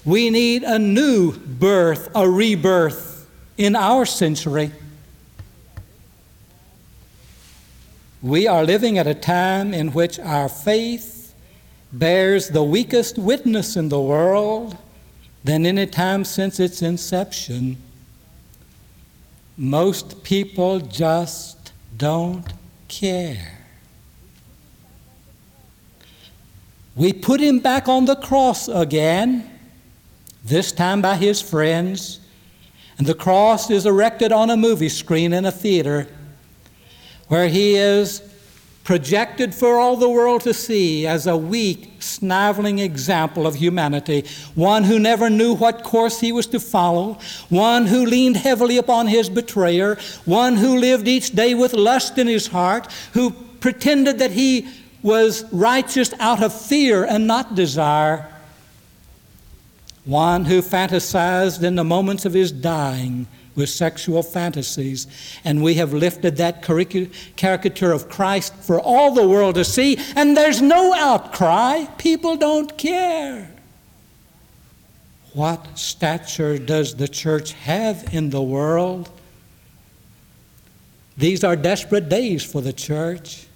we 0.04 0.30
need 0.30 0.62
a 0.62 0.78
new 0.78 1.32
birth, 1.32 2.08
a 2.14 2.28
rebirth 2.28 3.28
in 3.58 3.76
our 3.76 4.06
century. 4.06 4.72
We 8.22 8.46
are 8.46 8.64
living 8.64 8.99
at 8.99 9.06
a 9.06 9.14
time 9.14 9.75
in 9.75 9.92
which 9.92 10.18
our 10.18 10.49
faith 10.49 11.34
bears 11.92 12.49
the 12.49 12.62
weakest 12.62 13.18
witness 13.18 13.76
in 13.76 13.88
the 13.88 14.00
world 14.00 14.76
than 15.44 15.66
any 15.66 15.87
time 15.87 16.25
since 16.25 16.60
its 16.60 16.82
inception. 16.82 17.76
Most 19.62 20.24
people 20.24 20.80
just 20.80 21.74
don't 21.94 22.46
care. 22.88 23.58
We 26.96 27.12
put 27.12 27.42
him 27.42 27.58
back 27.58 27.86
on 27.86 28.06
the 28.06 28.16
cross 28.16 28.68
again 28.68 29.50
this 30.42 30.72
time 30.72 31.02
by 31.02 31.16
his 31.16 31.42
friends. 31.42 32.20
And 32.96 33.06
the 33.06 33.12
cross 33.12 33.70
is 33.70 33.84
erected 33.84 34.32
on 34.32 34.48
a 34.48 34.56
movie 34.56 34.88
screen 34.88 35.34
in 35.34 35.44
a 35.44 35.52
theater 35.52 36.08
where 37.28 37.48
he 37.48 37.74
is 37.74 38.22
projected 38.90 39.54
for 39.54 39.78
all 39.78 39.94
the 39.94 40.11
world 40.11 40.40
to 40.40 40.52
see 40.52 41.06
as 41.06 41.28
a 41.28 41.37
weak, 41.37 41.92
sniveling 42.00 42.80
example 42.80 43.47
of 43.47 43.54
humanity, 43.54 44.25
one 44.56 44.82
who 44.82 44.99
never 44.99 45.30
knew 45.30 45.54
what 45.54 45.85
course 45.85 46.18
he 46.18 46.32
was 46.32 46.44
to 46.44 46.59
follow, 46.59 47.16
one 47.50 47.87
who 47.87 48.04
leaned 48.04 48.37
heavily 48.37 48.76
upon 48.76 49.06
his 49.06 49.30
betrayer, 49.30 49.97
one 50.25 50.56
who 50.56 50.76
lived 50.76 51.06
each 51.06 51.30
day 51.30 51.54
with 51.54 51.73
lust 51.73 52.18
in 52.18 52.26
his 52.26 52.49
heart, 52.49 52.90
who 53.12 53.30
pretended 53.61 54.18
that 54.18 54.32
he 54.32 54.66
was 55.02 55.44
righteous 55.52 56.12
out 56.18 56.42
of 56.42 56.52
fear 56.52 57.04
and 57.04 57.28
not 57.28 57.54
desire. 57.54 58.28
One 60.04 60.47
who 60.47 60.62
fantasized 60.62 61.62
in 61.62 61.76
the 61.76 61.85
moments 61.85 62.25
of 62.25 62.35
his 62.35 62.50
dying 62.50 63.28
with 63.54 63.69
sexual 63.69 64.23
fantasies. 64.23 65.07
And 65.45 65.62
we 65.62 65.75
have 65.75 65.92
lifted 65.92 66.37
that 66.37 66.62
caricature 66.62 67.92
of 67.92 68.09
Christ 68.09 68.54
for 68.54 68.80
all 68.80 69.14
the 69.14 69.28
world 69.28 69.57
to 69.57 69.64
see, 69.64 69.99
and 70.16 70.37
there's 70.37 70.62
no 70.62 70.95
outcry. 70.95 71.85
People 71.99 72.37
don't 72.37 72.76
care. 72.78 73.50
What 75.33 75.78
stature 75.78 76.59
does 76.59 76.97
the 76.97 77.09
church 77.09 77.52
have 77.52 78.12
in 78.12 78.30
the 78.30 78.42
world? 78.42 79.11
These 81.16 81.45
are 81.45 81.57
desperate 81.57 82.09
days 82.09 82.45
for 82.45 82.61
the 82.61 82.73
church. 82.73 83.47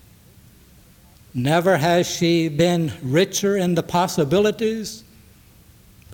Never 1.33 1.77
has 1.77 2.07
she 2.07 2.49
been 2.49 2.93
richer 3.03 3.57
in 3.57 3.75
the 3.75 3.83
possibilities 3.83 5.05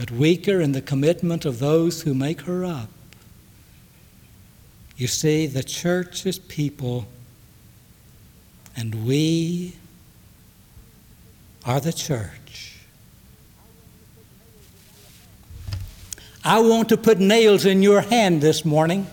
but 0.01 0.11
weaker 0.11 0.63
in 0.63 0.73
the 0.73 0.81
commitment 0.81 1.45
of 1.45 1.59
those 1.59 2.01
who 2.01 2.15
make 2.15 2.41
her 2.41 2.65
up. 2.65 2.89
You 5.00 5.07
see, 5.07 5.47
the 5.47 5.62
church 5.62 6.26
is 6.26 6.38
people, 6.38 7.07
and 8.76 9.07
we 9.07 9.76
are 11.64 11.80
the 11.80 11.95
church. 11.95 12.76
I 16.45 16.61
want 16.61 16.90
to 16.90 16.99
put 16.99 17.19
nails 17.19 17.64
in 17.64 17.83
your 17.83 18.02
hand 18.02 18.42
this 18.42 18.62
morning 18.62 19.07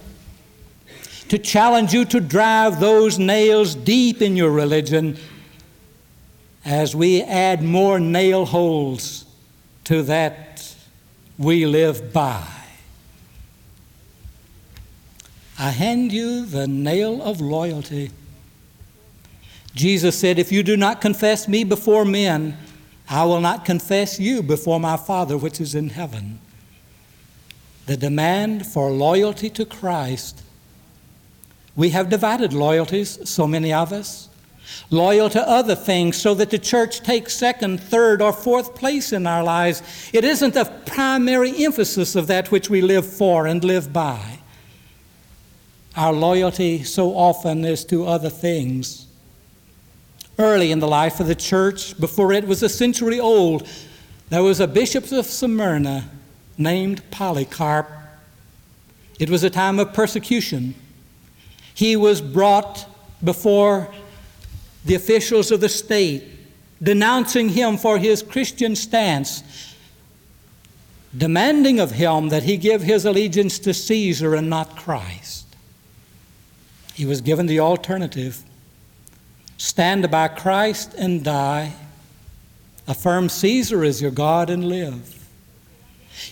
to 1.29 1.38
challenge 1.38 1.94
you 1.94 2.03
to 2.03 2.20
drive 2.20 2.82
those 2.82 3.17
nails 3.17 3.74
deep 3.74 4.22
in 4.22 4.36
your 4.36 4.51
religion 4.51 5.15
as 6.65 6.98
we 6.98 7.22
add 7.22 7.63
more 7.63 7.98
nail 7.98 8.46
holes 8.46 9.24
to 9.86 10.03
that 10.03 10.75
we 11.38 11.65
live 11.65 12.12
by. 12.12 12.57
I 15.60 15.72
hand 15.72 16.12
you 16.12 16.46
the 16.46 16.68
nail 16.68 17.22
of 17.22 17.42
loyalty. 17.42 18.12
Jesus 19.74 20.18
said, 20.18 20.38
If 20.38 20.52
you 20.52 20.62
do 20.62 20.78
not 20.78 21.02
confess 21.02 21.48
me 21.48 21.64
before 21.64 22.06
men, 22.06 22.58
I 23.10 23.24
will 23.24 23.40
not 23.40 23.66
confess 23.66 24.20
you 24.20 24.44
before 24.44 24.80
my 24.80 24.98
Father 24.98 25.38
which 25.38 25.60
is 25.60 25.74
in 25.74 25.90
heaven. 25.90 26.40
The 27.88 27.98
demand 27.98 28.68
for 28.68 28.92
loyalty 28.92 29.50
to 29.52 29.66
Christ. 29.66 30.44
We 31.76 31.92
have 31.92 32.10
divided 32.10 32.54
loyalties, 32.54 33.30
so 33.30 33.48
many 33.48 33.72
of 33.72 33.94
us. 33.94 34.30
Loyal 34.90 35.30
to 35.30 35.48
other 35.48 35.76
things 35.76 36.18
so 36.18 36.34
that 36.36 36.50
the 36.50 36.60
church 36.60 37.02
takes 37.02 37.34
second, 37.34 37.80
third, 37.80 38.22
or 38.22 38.34
fourth 38.34 38.76
place 38.76 39.14
in 39.14 39.26
our 39.26 39.44
lives. 39.44 39.82
It 40.12 40.24
isn't 40.24 40.54
the 40.54 40.66
primary 40.86 41.64
emphasis 41.64 42.16
of 42.16 42.28
that 42.28 42.52
which 42.52 42.70
we 42.70 42.82
live 42.82 43.06
for 43.06 43.48
and 43.48 43.64
live 43.64 43.94
by. 43.94 44.37
Our 45.98 46.13
loyalty 46.13 46.84
so 46.84 47.18
often 47.18 47.66
is 47.66 47.84
to 47.86 48.06
other 48.06 48.30
things 48.30 49.08
early 50.39 50.72
in 50.72 50.80
the 50.80 50.88
life 50.88 51.20
of 51.20 51.27
the 51.27 51.36
church, 51.36 52.00
before 52.00 52.32
it 52.32 52.48
was 52.48 52.62
a 52.62 52.70
century 52.70 53.20
old, 53.20 53.68
there 54.30 54.44
was 54.44 54.60
a 54.60 54.68
bishop 54.68 55.12
of 55.12 55.25
Smyrna 55.25 56.10
named 56.58 57.01
Polycarp. 57.12 57.89
It 59.20 59.30
was 59.30 59.44
a 59.44 59.50
time 59.50 59.80
of 59.80 59.94
persecution. 59.94 60.75
He 61.74 61.96
was 61.96 62.22
brought 62.22 62.86
before 63.24 63.92
the 64.86 64.96
officials 64.96 65.51
of 65.51 65.62
the 65.62 65.70
state, 65.70 66.24
denouncing 66.82 67.50
him 67.50 67.77
for 67.77 67.98
his 67.98 68.22
Christian 68.22 68.75
stance, 68.75 69.44
demanding 71.18 71.80
of 71.80 71.92
him 71.92 72.30
that 72.30 72.44
he 72.44 72.58
give 72.58 72.84
his 72.84 73.06
allegiance 73.06 73.58
to 73.60 73.74
Caesar 73.74 74.36
and 74.36 74.50
not 74.50 74.75
Christ. 74.75 75.47
He 76.98 77.06
was 77.06 77.22
given 77.22 77.46
the 77.46 77.60
alternative 77.60 78.44
Stand 79.60 80.10
by 80.10 80.30
Christ 80.30 80.96
and 80.98 81.24
die. 81.24 81.74
Affirm 82.88 83.30
Caesar 83.30 83.84
as 83.84 84.01
your 84.01 84.10
God 84.10 84.50
and 84.50 84.68
live. 84.68 85.13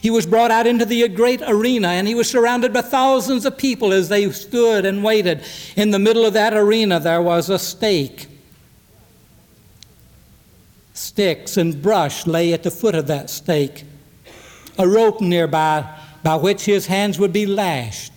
He 0.01 0.09
was 0.09 0.25
brought 0.25 0.49
out 0.49 0.65
into 0.65 0.85
the 0.85 1.07
great 1.07 1.43
arena 1.43 1.89
and 1.89 2.07
he 2.07 2.15
was 2.15 2.27
surrounded 2.27 2.73
by 2.73 2.81
thousands 2.81 3.45
of 3.45 3.57
people 3.57 3.93
as 3.93 4.09
they 4.09 4.31
stood 4.31 4.85
and 4.85 5.03
waited. 5.03 5.43
In 5.75 5.91
the 5.91 5.99
middle 5.99 6.25
of 6.25 6.33
that 6.33 6.53
arena, 6.53 6.99
there 6.99 7.21
was 7.21 7.49
a 7.49 7.59
stake. 7.59 8.27
Sticks 10.95 11.57
and 11.57 11.79
brush 11.79 12.25
lay 12.25 12.53
at 12.53 12.63
the 12.63 12.71
foot 12.71 12.95
of 12.95 13.05
that 13.05 13.29
stake, 13.29 13.83
a 14.79 14.87
rope 14.87 15.21
nearby 15.21 15.87
by 16.23 16.35
which 16.35 16.65
his 16.65 16.87
hands 16.87 17.19
would 17.19 17.33
be 17.33 17.45
lashed. 17.45 18.14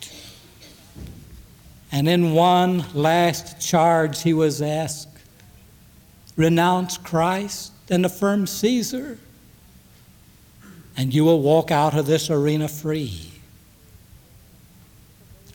And 1.91 2.09
in 2.09 2.33
one 2.33 2.85
last 2.95 3.61
charge, 3.61 4.23
he 4.23 4.35
was 4.35 4.61
asked 4.61 5.09
renounce 6.37 6.97
Christ 6.97 7.73
and 7.91 8.07
affirm 8.07 8.47
Caesar, 8.47 9.19
and 10.97 11.13
you 11.13 11.25
will 11.25 11.41
walk 11.41 11.71
out 11.71 11.95
of 11.95 12.07
this 12.07 12.31
arena 12.31 12.69
free. 12.69 13.33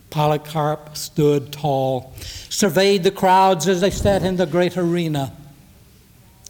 Polycarp 0.09 0.95
stood 0.95 1.51
tall, 1.51 2.13
surveyed 2.19 3.03
the 3.03 3.11
crowds 3.11 3.67
as 3.67 3.81
they 3.81 3.89
sat 3.89 4.23
in 4.23 4.35
the 4.35 4.45
great 4.45 4.77
arena, 4.77 5.33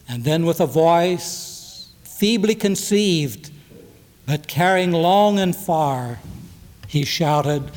and 0.09 0.23
then, 0.23 0.45
with 0.45 0.59
a 0.59 0.65
voice 0.65 1.89
feebly 2.03 2.55
conceived, 2.55 3.51
but 4.25 4.47
carrying 4.47 4.91
long 4.91 5.39
and 5.39 5.55
far, 5.55 6.19
he 6.87 7.05
shouted, 7.05 7.71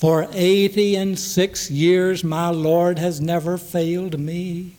for 0.00 0.26
80 0.32 0.96
and 0.96 1.18
six 1.18 1.70
years, 1.70 2.24
my 2.24 2.48
Lord 2.48 2.98
has 2.98 3.20
never 3.20 3.58
failed 3.58 4.18
me. 4.18 4.72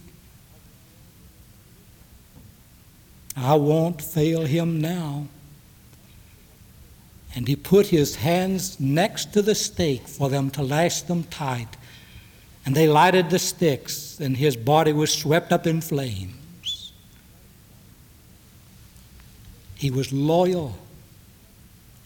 I 3.37 3.53
won't 3.53 4.01
fail 4.01 4.41
him 4.41 4.81
now. 4.81 5.27
And 7.35 7.47
he 7.47 7.55
put 7.55 7.85
his 7.85 8.15
hands 8.15 8.79
next 8.79 9.31
to 9.33 9.43
the 9.43 9.53
stake 9.53 10.07
for 10.07 10.27
them 10.27 10.49
to 10.49 10.63
lash 10.63 11.03
them 11.03 11.25
tight. 11.25 11.77
And 12.65 12.73
they 12.73 12.87
lighted 12.87 13.29
the 13.29 13.37
sticks, 13.37 14.19
and 14.19 14.35
his 14.35 14.57
body 14.57 14.91
was 14.91 15.13
swept 15.13 15.53
up 15.53 15.67
in 15.67 15.81
flames. 15.81 16.93
He 19.75 19.91
was 19.91 20.11
loyal, 20.11 20.79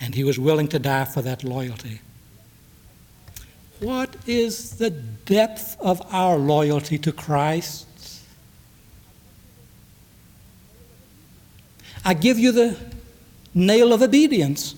and 0.02 0.16
he 0.16 0.26
was 0.26 0.38
willing 0.38 0.68
to 0.68 0.80
die 0.80 1.06
for 1.06 1.22
that 1.22 1.46
loyalty. 1.46 2.02
What 3.86 4.16
is 4.26 4.78
the 4.78 4.90
depth 4.90 5.78
of 5.80 6.02
our 6.12 6.38
loyalty 6.38 6.98
to 6.98 7.12
Christ? 7.12 7.86
I 12.04 12.16
give 12.16 12.40
you 12.40 12.52
the 12.52 12.80
nail 13.54 13.94
of 13.94 14.02
obedience. 14.02 14.74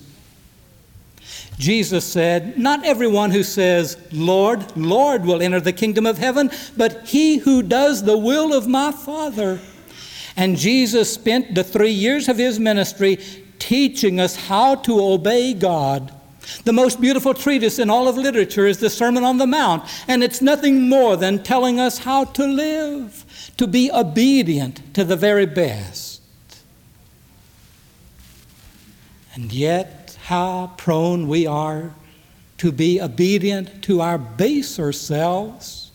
Jesus 1.56 2.04
said, 2.04 2.58
Not 2.58 2.84
everyone 2.84 3.30
who 3.30 3.44
says, 3.44 3.96
Lord, 4.12 4.76
Lord, 4.76 5.24
will 5.24 5.40
enter 5.40 5.60
the 5.60 5.72
kingdom 5.72 6.04
of 6.04 6.18
heaven, 6.18 6.50
but 6.76 7.08
he 7.08 7.38
who 7.38 7.62
does 7.62 8.02
the 8.02 8.18
will 8.18 8.52
of 8.52 8.68
my 8.68 8.92
Father. 8.92 9.58
And 10.36 10.58
Jesus 10.58 11.14
spent 11.14 11.54
the 11.54 11.64
three 11.64 11.92
years 11.92 12.28
of 12.28 12.36
his 12.36 12.60
ministry 12.60 13.16
teaching 13.58 14.20
us 14.20 14.36
how 14.36 14.74
to 14.74 15.00
obey 15.00 15.54
God. 15.54 16.12
The 16.64 16.72
most 16.72 17.00
beautiful 17.00 17.34
treatise 17.34 17.78
in 17.78 17.90
all 17.90 18.08
of 18.08 18.16
literature 18.16 18.66
is 18.66 18.78
the 18.78 18.90
Sermon 18.90 19.24
on 19.24 19.38
the 19.38 19.46
Mount, 19.46 19.84
and 20.06 20.22
it's 20.22 20.42
nothing 20.42 20.88
more 20.88 21.16
than 21.16 21.42
telling 21.42 21.78
us 21.78 21.98
how 21.98 22.24
to 22.24 22.46
live, 22.46 23.52
to 23.56 23.66
be 23.66 23.90
obedient 23.92 24.94
to 24.94 25.04
the 25.04 25.16
very 25.16 25.46
best. 25.46 26.22
And 29.34 29.52
yet, 29.52 30.18
how 30.24 30.72
prone 30.76 31.28
we 31.28 31.46
are 31.46 31.94
to 32.58 32.72
be 32.72 33.00
obedient 33.00 33.82
to 33.84 34.00
our 34.00 34.18
baser 34.18 34.92
selves, 34.92 35.90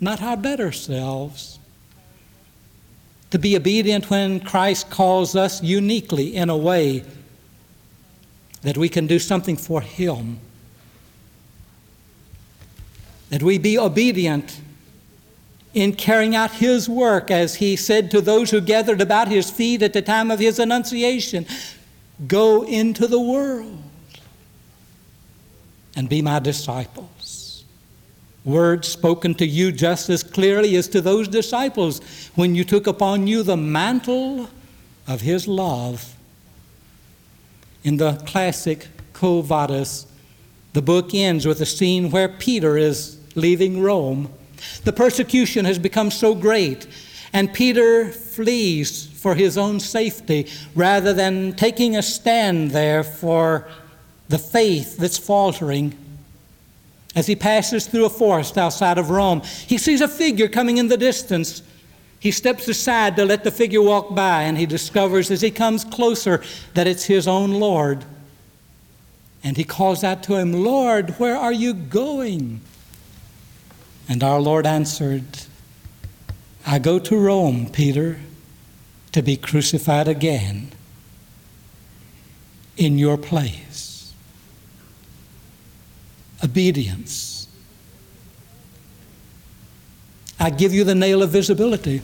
not 0.00 0.22
our 0.22 0.36
better 0.36 0.72
selves. 0.72 1.58
To 3.30 3.38
be 3.38 3.56
obedient 3.56 4.10
when 4.10 4.40
Christ 4.40 4.90
calls 4.90 5.36
us 5.36 5.62
uniquely 5.62 6.34
in 6.34 6.50
a 6.50 6.56
way 6.56 7.04
that 8.62 8.76
we 8.76 8.88
can 8.88 9.06
do 9.06 9.18
something 9.18 9.56
for 9.56 9.80
Him, 9.80 10.38
that 13.30 13.42
we 13.42 13.58
be 13.58 13.78
obedient 13.78 14.60
in 15.74 15.94
carrying 15.94 16.36
out 16.36 16.52
His 16.52 16.88
work, 16.88 17.30
as 17.30 17.56
He 17.56 17.76
said 17.76 18.10
to 18.10 18.20
those 18.20 18.50
who 18.50 18.60
gathered 18.60 19.00
about 19.00 19.28
His 19.28 19.50
feet 19.50 19.82
at 19.82 19.92
the 19.92 20.02
time 20.02 20.30
of 20.30 20.38
His 20.38 20.58
annunciation 20.58 21.46
Go 22.26 22.62
into 22.62 23.06
the 23.06 23.18
world 23.18 23.82
and 25.96 26.08
be 26.08 26.22
my 26.22 26.38
disciples. 26.38 27.64
Words 28.44 28.88
spoken 28.88 29.34
to 29.36 29.46
you 29.46 29.72
just 29.72 30.08
as 30.10 30.22
clearly 30.22 30.76
as 30.76 30.88
to 30.88 31.00
those 31.00 31.28
disciples 31.28 32.00
when 32.34 32.54
you 32.54 32.64
took 32.64 32.86
upon 32.86 33.26
you 33.26 33.42
the 33.42 33.56
mantle 33.56 34.48
of 35.06 35.20
His 35.20 35.48
love 35.48 36.14
in 37.84 37.96
the 37.96 38.14
classic 38.26 38.88
Quo 39.12 39.42
Vadis, 39.42 40.06
the 40.72 40.82
book 40.82 41.14
ends 41.14 41.46
with 41.46 41.60
a 41.60 41.66
scene 41.66 42.10
where 42.10 42.28
Peter 42.28 42.76
is 42.76 43.18
leaving 43.34 43.82
Rome. 43.82 44.32
The 44.84 44.92
persecution 44.92 45.64
has 45.64 45.78
become 45.78 46.10
so 46.10 46.34
great, 46.34 46.86
and 47.32 47.52
Peter 47.52 48.10
flees 48.10 49.06
for 49.06 49.34
his 49.34 49.58
own 49.58 49.80
safety 49.80 50.48
rather 50.74 51.12
than 51.12 51.54
taking 51.54 51.96
a 51.96 52.02
stand 52.02 52.70
there 52.70 53.04
for 53.04 53.68
the 54.28 54.38
faith 54.38 54.96
that's 54.96 55.18
faltering. 55.18 55.96
As 57.14 57.26
he 57.26 57.36
passes 57.36 57.86
through 57.86 58.06
a 58.06 58.10
forest 58.10 58.56
outside 58.56 58.96
of 58.96 59.10
Rome, 59.10 59.42
he 59.66 59.76
sees 59.76 60.00
a 60.00 60.08
figure 60.08 60.48
coming 60.48 60.78
in 60.78 60.88
the 60.88 60.96
distance. 60.96 61.62
He 62.22 62.30
steps 62.30 62.68
aside 62.68 63.16
to 63.16 63.24
let 63.24 63.42
the 63.42 63.50
figure 63.50 63.82
walk 63.82 64.14
by, 64.14 64.42
and 64.42 64.56
he 64.56 64.64
discovers 64.64 65.28
as 65.28 65.40
he 65.40 65.50
comes 65.50 65.84
closer 65.84 66.40
that 66.74 66.86
it's 66.86 67.06
his 67.06 67.26
own 67.26 67.54
Lord. 67.54 68.04
And 69.42 69.56
he 69.56 69.64
calls 69.64 70.04
out 70.04 70.22
to 70.24 70.36
him, 70.36 70.52
Lord, 70.52 71.18
where 71.18 71.36
are 71.36 71.52
you 71.52 71.74
going? 71.74 72.60
And 74.08 74.22
our 74.22 74.38
Lord 74.38 74.66
answered, 74.66 75.24
I 76.64 76.78
go 76.78 77.00
to 77.00 77.18
Rome, 77.18 77.68
Peter, 77.68 78.20
to 79.10 79.20
be 79.20 79.36
crucified 79.36 80.06
again 80.06 80.70
in 82.76 82.98
your 82.98 83.18
place. 83.18 84.14
Obedience 86.40 87.31
I 90.42 90.50
give 90.50 90.74
you 90.74 90.82
the 90.82 90.96
nail 90.96 91.22
of 91.22 91.30
visibility 91.30 92.02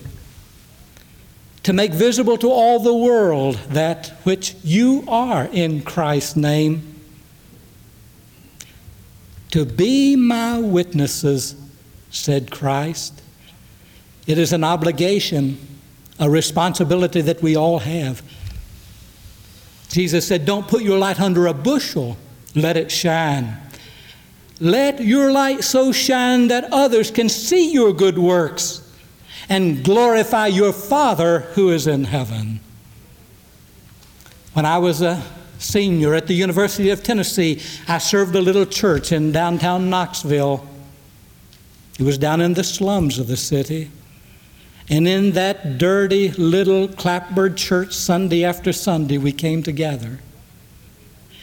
to 1.64 1.72
make 1.72 1.92
visible 1.92 2.38
to 2.38 2.48
all 2.48 2.78
the 2.78 2.94
world 2.94 3.56
that 3.70 4.10
which 4.22 4.54
you 4.62 5.04
are 5.08 5.46
in 5.46 5.82
Christ's 5.82 6.36
name. 6.36 7.00
To 9.50 9.64
be 9.64 10.14
my 10.14 10.60
witnesses, 10.60 11.56
said 12.10 12.52
Christ, 12.52 13.20
It 14.28 14.38
is 14.38 14.52
an 14.52 14.62
obligation, 14.62 15.58
a 16.20 16.30
responsibility 16.30 17.20
that 17.22 17.42
we 17.42 17.56
all 17.56 17.80
have. 17.80 18.22
Jesus 19.88 20.28
said, 20.28 20.46
Don't 20.46 20.68
put 20.68 20.82
your 20.82 20.96
light 20.96 21.20
under 21.20 21.48
a 21.48 21.54
bushel, 21.54 22.16
let 22.54 22.76
it 22.76 22.92
shine. 22.92 23.56
Let 24.60 25.00
your 25.00 25.30
light 25.30 25.62
so 25.62 25.92
shine 25.92 26.48
that 26.48 26.72
others 26.72 27.10
can 27.10 27.28
see 27.28 27.72
your 27.72 27.92
good 27.92 28.18
works 28.18 28.82
and 29.48 29.84
glorify 29.84 30.48
your 30.48 30.72
Father 30.72 31.40
who 31.40 31.70
is 31.70 31.86
in 31.86 32.04
heaven. 32.04 32.60
When 34.52 34.66
I 34.66 34.78
was 34.78 35.00
a 35.02 35.22
senior 35.58 36.14
at 36.14 36.26
the 36.26 36.34
University 36.34 36.90
of 36.90 37.02
Tennessee, 37.02 37.62
I 37.86 37.98
served 37.98 38.34
a 38.34 38.40
little 38.40 38.66
church 38.66 39.12
in 39.12 39.32
downtown 39.32 39.88
Knoxville. 39.88 40.66
It 41.98 42.02
was 42.02 42.18
down 42.18 42.40
in 42.40 42.54
the 42.54 42.64
slums 42.64 43.18
of 43.18 43.28
the 43.28 43.36
city. 43.36 43.90
And 44.90 45.06
in 45.06 45.32
that 45.32 45.78
dirty 45.78 46.30
little 46.32 46.88
clapboard 46.88 47.56
church, 47.56 47.92
Sunday 47.92 48.44
after 48.44 48.72
Sunday, 48.72 49.18
we 49.18 49.32
came 49.32 49.62
together. 49.62 50.20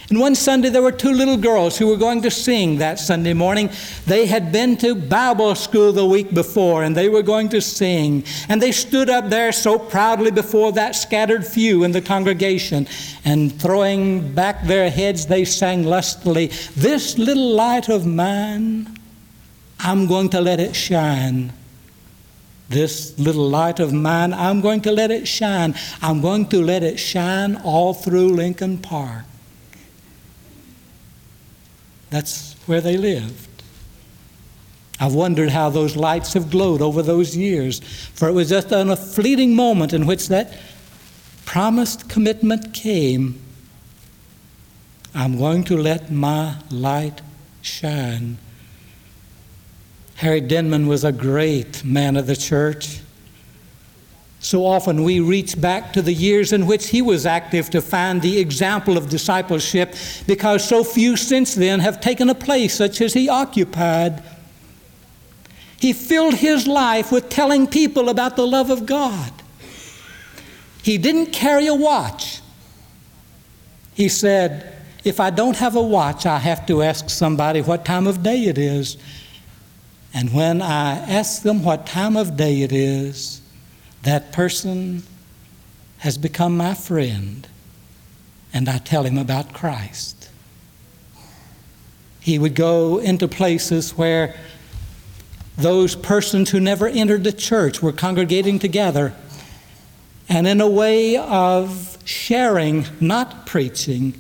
And 0.10 0.20
one 0.20 0.36
Sunday, 0.36 0.70
there 0.70 0.84
were 0.84 0.92
two 0.92 1.12
little 1.12 1.38
girls 1.38 1.78
who 1.78 1.88
were 1.88 1.98
going 1.98 2.22
to 2.22 2.32
sing 2.32 2.78
that 2.78 3.00
Sunday 3.00 3.34
morning. 3.34 3.72
They 4.06 4.28
had 4.28 4.52
been 4.52 4.78
to 4.78 4.94
Bible 4.94 5.56
school 5.56 5.92
the 5.92 6.06
week 6.06 6.32
before, 6.32 6.84
and 6.84 6.96
they 6.96 7.10
were 7.10 7.24
going 7.24 7.50
to 7.50 7.62
sing. 7.62 8.24
And 8.48 8.62
they 8.62 8.72
stood 8.72 9.10
up 9.10 9.30
there 9.30 9.52
so 9.52 9.80
proudly 9.80 10.30
before 10.30 10.72
that 10.74 10.96
scattered 10.96 11.46
few 11.46 11.84
in 11.84 11.92
the 11.92 12.02
congregation, 12.02 12.88
and 13.24 13.60
throwing 13.60 14.34
back 14.36 14.64
their 14.64 14.92
heads, 14.92 15.26
they 15.26 15.44
sang 15.44 15.84
lustily, 15.84 16.48
This 16.76 17.18
little 17.18 17.56
light 17.56 17.90
of 17.90 18.06
mine, 18.06 19.00
I'm 19.80 20.06
going 20.06 20.30
to 20.30 20.42
let 20.42 20.60
it 20.60 20.76
shine. 20.76 21.52
This 22.70 23.18
little 23.18 23.50
light 23.50 23.80
of 23.80 23.92
mine, 23.92 24.34
I'm 24.34 24.62
going 24.62 24.82
to 24.82 24.92
let 24.92 25.10
it 25.10 25.28
shine. 25.28 25.76
I'm 26.02 26.22
going 26.22 26.48
to 26.50 26.62
let 26.62 26.84
it 26.84 27.00
shine 27.00 27.56
all 27.58 27.94
through 27.94 28.30
Lincoln 28.30 28.78
Park. 28.78 29.26
That's 32.10 32.54
where 32.66 32.82
they 32.82 32.98
lived. 32.98 33.50
I've 35.00 35.14
wondered 35.14 35.50
how 35.50 35.70
those 35.70 35.96
lights 35.96 36.34
have 36.34 36.50
glowed 36.50 36.82
over 36.82 37.02
those 37.02 37.36
years, 37.36 37.80
for 37.80 38.30
it 38.30 38.32
was 38.32 38.50
just 38.50 38.72
on 38.72 38.90
a 38.90 38.96
fleeting 38.96 39.54
moment 39.54 39.94
in 39.94 40.06
which 40.06 40.30
that 40.30 40.54
promised 41.46 42.10
commitment 42.10 42.74
came. 42.74 43.42
I'm 45.14 45.38
going 45.38 45.64
to 45.66 45.78
let 45.78 46.12
my 46.12 46.58
light 46.70 47.22
shine. 47.62 48.38
Harry 50.16 50.42
Denman 50.42 50.88
was 50.88 51.04
a 51.04 51.12
great 51.12 51.84
man 51.84 52.16
of 52.16 52.26
the 52.28 52.36
church. 52.36 53.00
So 54.46 54.64
often 54.64 55.04
we 55.04 55.22
reach 55.22 55.60
back 55.60 55.92
to 55.94 56.04
the 56.04 56.14
years 56.14 56.54
in 56.54 56.68
which 56.68 56.90
he 56.90 57.02
was 57.02 57.26
active 57.26 57.68
to 57.72 57.82
find 57.82 58.22
the 58.22 58.38
example 58.38 58.96
of 58.96 59.10
discipleship 59.10 59.96
because 60.28 60.64
so 60.64 60.84
few 60.84 61.18
since 61.18 61.56
then 61.56 61.80
have 61.80 62.00
taken 62.00 62.30
a 62.30 62.36
place 62.36 62.76
such 62.76 63.02
as 63.02 63.16
he 63.16 63.28
occupied. 63.28 64.22
He 65.80 65.94
filled 65.94 66.36
his 66.36 66.68
life 66.68 67.12
with 67.12 67.30
telling 67.30 67.66
people 67.66 68.08
about 68.08 68.36
the 68.36 68.46
love 68.46 68.70
of 68.70 68.86
God. 68.86 69.32
He 70.84 71.00
didn't 71.00 71.34
carry 71.34 71.66
a 71.66 71.74
watch. 71.74 72.40
He 73.96 74.08
said, 74.08 74.76
If 75.04 75.20
I 75.20 75.32
don't 75.32 75.58
have 75.58 75.76
a 75.76 75.82
watch, 75.82 76.28
I 76.28 76.38
have 76.38 76.68
to 76.68 76.84
ask 76.84 77.10
somebody 77.10 77.64
what 77.64 77.84
time 77.84 78.06
of 78.06 78.22
day 78.22 78.44
it 78.44 78.60
is. 78.60 78.98
And 80.14 80.32
when 80.32 80.62
I 80.62 80.98
ask 81.00 81.42
them 81.42 81.64
what 81.64 81.88
time 81.88 82.16
of 82.16 82.38
day 82.38 82.62
it 82.62 82.72
is, 82.72 83.42
that 84.06 84.32
person 84.32 85.04
has 85.98 86.18
become 86.18 86.56
my 86.56 86.76
friend, 86.76 87.48
and 88.54 88.70
I 88.70 88.78
tell 88.78 89.04
him 89.04 89.18
about 89.18 89.54
Christ. 89.54 90.30
He 92.20 92.38
would 92.38 92.54
go 92.54 93.00
into 93.00 93.28
places 93.28 93.98
where 93.98 94.36
those 95.58 95.96
persons 95.96 96.52
who 96.52 96.60
never 96.60 96.88
entered 96.88 97.24
the 97.24 97.32
church 97.34 97.82
were 97.82 97.92
congregating 97.92 98.60
together, 98.60 99.16
and 100.30 100.48
in 100.48 100.62
a 100.62 100.70
way 100.70 101.18
of 101.18 101.98
sharing, 102.06 102.86
not 103.00 103.48
preaching, 103.48 104.14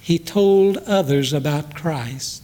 he 0.00 0.18
told 0.18 0.76
others 0.78 1.32
about 1.32 1.74
Christ. 1.74 2.43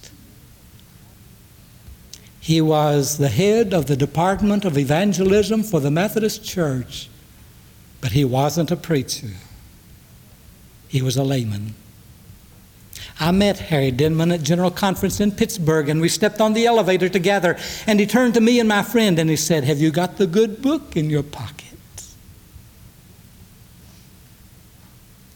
He 2.51 2.61
was 2.61 3.19
the 3.19 3.29
head 3.29 3.73
of 3.73 3.87
the 3.87 3.95
Department 3.95 4.65
of 4.65 4.77
Evangelism 4.77 5.63
for 5.63 5.79
the 5.79 5.89
Methodist 5.89 6.45
Church, 6.45 7.09
but 8.01 8.11
he 8.11 8.25
wasn't 8.25 8.73
a 8.73 8.77
preacher. 8.77 9.35
He 10.89 11.01
was 11.01 11.17
a 11.17 11.23
layman. 11.23 11.77
I 13.21 13.31
met 13.31 13.61
Harry 13.61 13.93
Denman 13.93 14.33
at 14.33 14.43
General 14.43 14.73
Conference 14.73 15.21
in 15.21 15.31
Pittsburgh, 15.31 15.89
and 15.89 16.01
we 16.01 16.09
stepped 16.09 16.41
on 16.41 16.53
the 16.53 16.67
elevator 16.67 17.09
together. 17.09 17.57
And 17.87 18.01
he 18.01 18.07
turned 18.07 18.35
to 18.35 18.41
me 18.41 18.59
and 18.59 18.69
my 18.69 18.83
friend 18.83 19.21
and 19.21 19.31
he 19.31 19.37
said, 19.37 19.63
Have 19.63 19.79
you 19.79 19.93
got 19.93 20.17
the 20.17 20.27
good 20.27 20.61
book 20.61 20.97
in 20.97 21.09
your 21.09 21.23
pocket? 21.23 21.79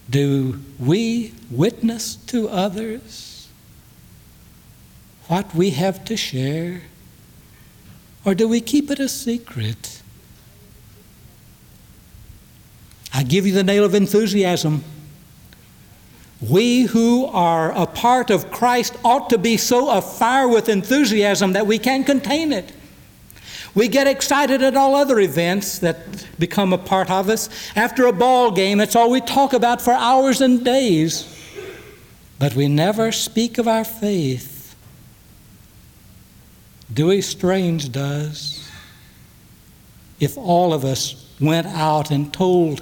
Do 0.09 0.59
we 0.77 1.33
witness 1.49 2.17
to 2.27 2.49
others 2.49 3.47
what 5.29 5.55
we 5.55 5.69
have 5.69 6.03
to 6.03 6.17
share? 6.17 6.81
Or 8.25 8.33
do 8.33 8.47
we 8.47 8.59
keep 8.59 8.89
it 8.89 8.99
a 8.99 9.07
secret? 9.07 10.01
I 13.13 13.23
give 13.23 13.45
you 13.45 13.53
the 13.53 13.63
nail 13.63 13.85
of 13.85 13.93
enthusiasm. 13.93 14.83
We 16.41 16.81
who 16.81 17.27
are 17.27 17.71
a 17.71 17.85
part 17.85 18.29
of 18.29 18.51
Christ 18.51 18.97
ought 19.05 19.29
to 19.29 19.37
be 19.37 19.55
so 19.57 19.89
afire 19.89 20.47
with 20.47 20.67
enthusiasm 20.67 21.53
that 21.53 21.65
we 21.65 21.79
can't 21.79 22.05
contain 22.05 22.51
it. 22.51 22.73
We 23.73 23.87
get 23.87 24.07
excited 24.07 24.61
at 24.61 24.75
all 24.75 24.95
other 24.95 25.19
events 25.19 25.79
that 25.79 26.25
become 26.39 26.73
a 26.73 26.77
part 26.77 27.09
of 27.11 27.29
us. 27.29 27.49
After 27.75 28.05
a 28.05 28.13
ball 28.13 28.51
game, 28.51 28.79
it's 28.79 28.95
all 28.95 29.09
we 29.09 29.21
talk 29.21 29.53
about 29.53 29.81
for 29.81 29.93
hours 29.93 30.41
and 30.41 30.63
days. 30.63 31.31
But 32.39 32.55
we 32.55 32.67
never 32.67 33.11
speak 33.11 33.57
of 33.57 33.67
our 33.67 33.83
faith. 33.83 34.54
Dewey 36.93 37.21
Strange 37.21 37.91
does. 37.91 38.69
If 40.19 40.37
all 40.37 40.73
of 40.73 40.85
us 40.85 41.29
went 41.39 41.67
out 41.67 42.11
and 42.11 42.31
told 42.33 42.81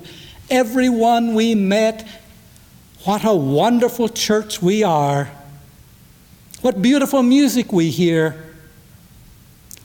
everyone 0.50 1.34
we 1.34 1.56
met 1.56 2.08
what 3.06 3.26
a 3.26 3.34
wonderful 3.34 4.10
church 4.10 4.62
we 4.62 4.84
are, 4.84 5.30
what 6.62 6.82
beautiful 6.82 7.24
music 7.24 7.74
we 7.74 7.90
hear, 7.90 8.44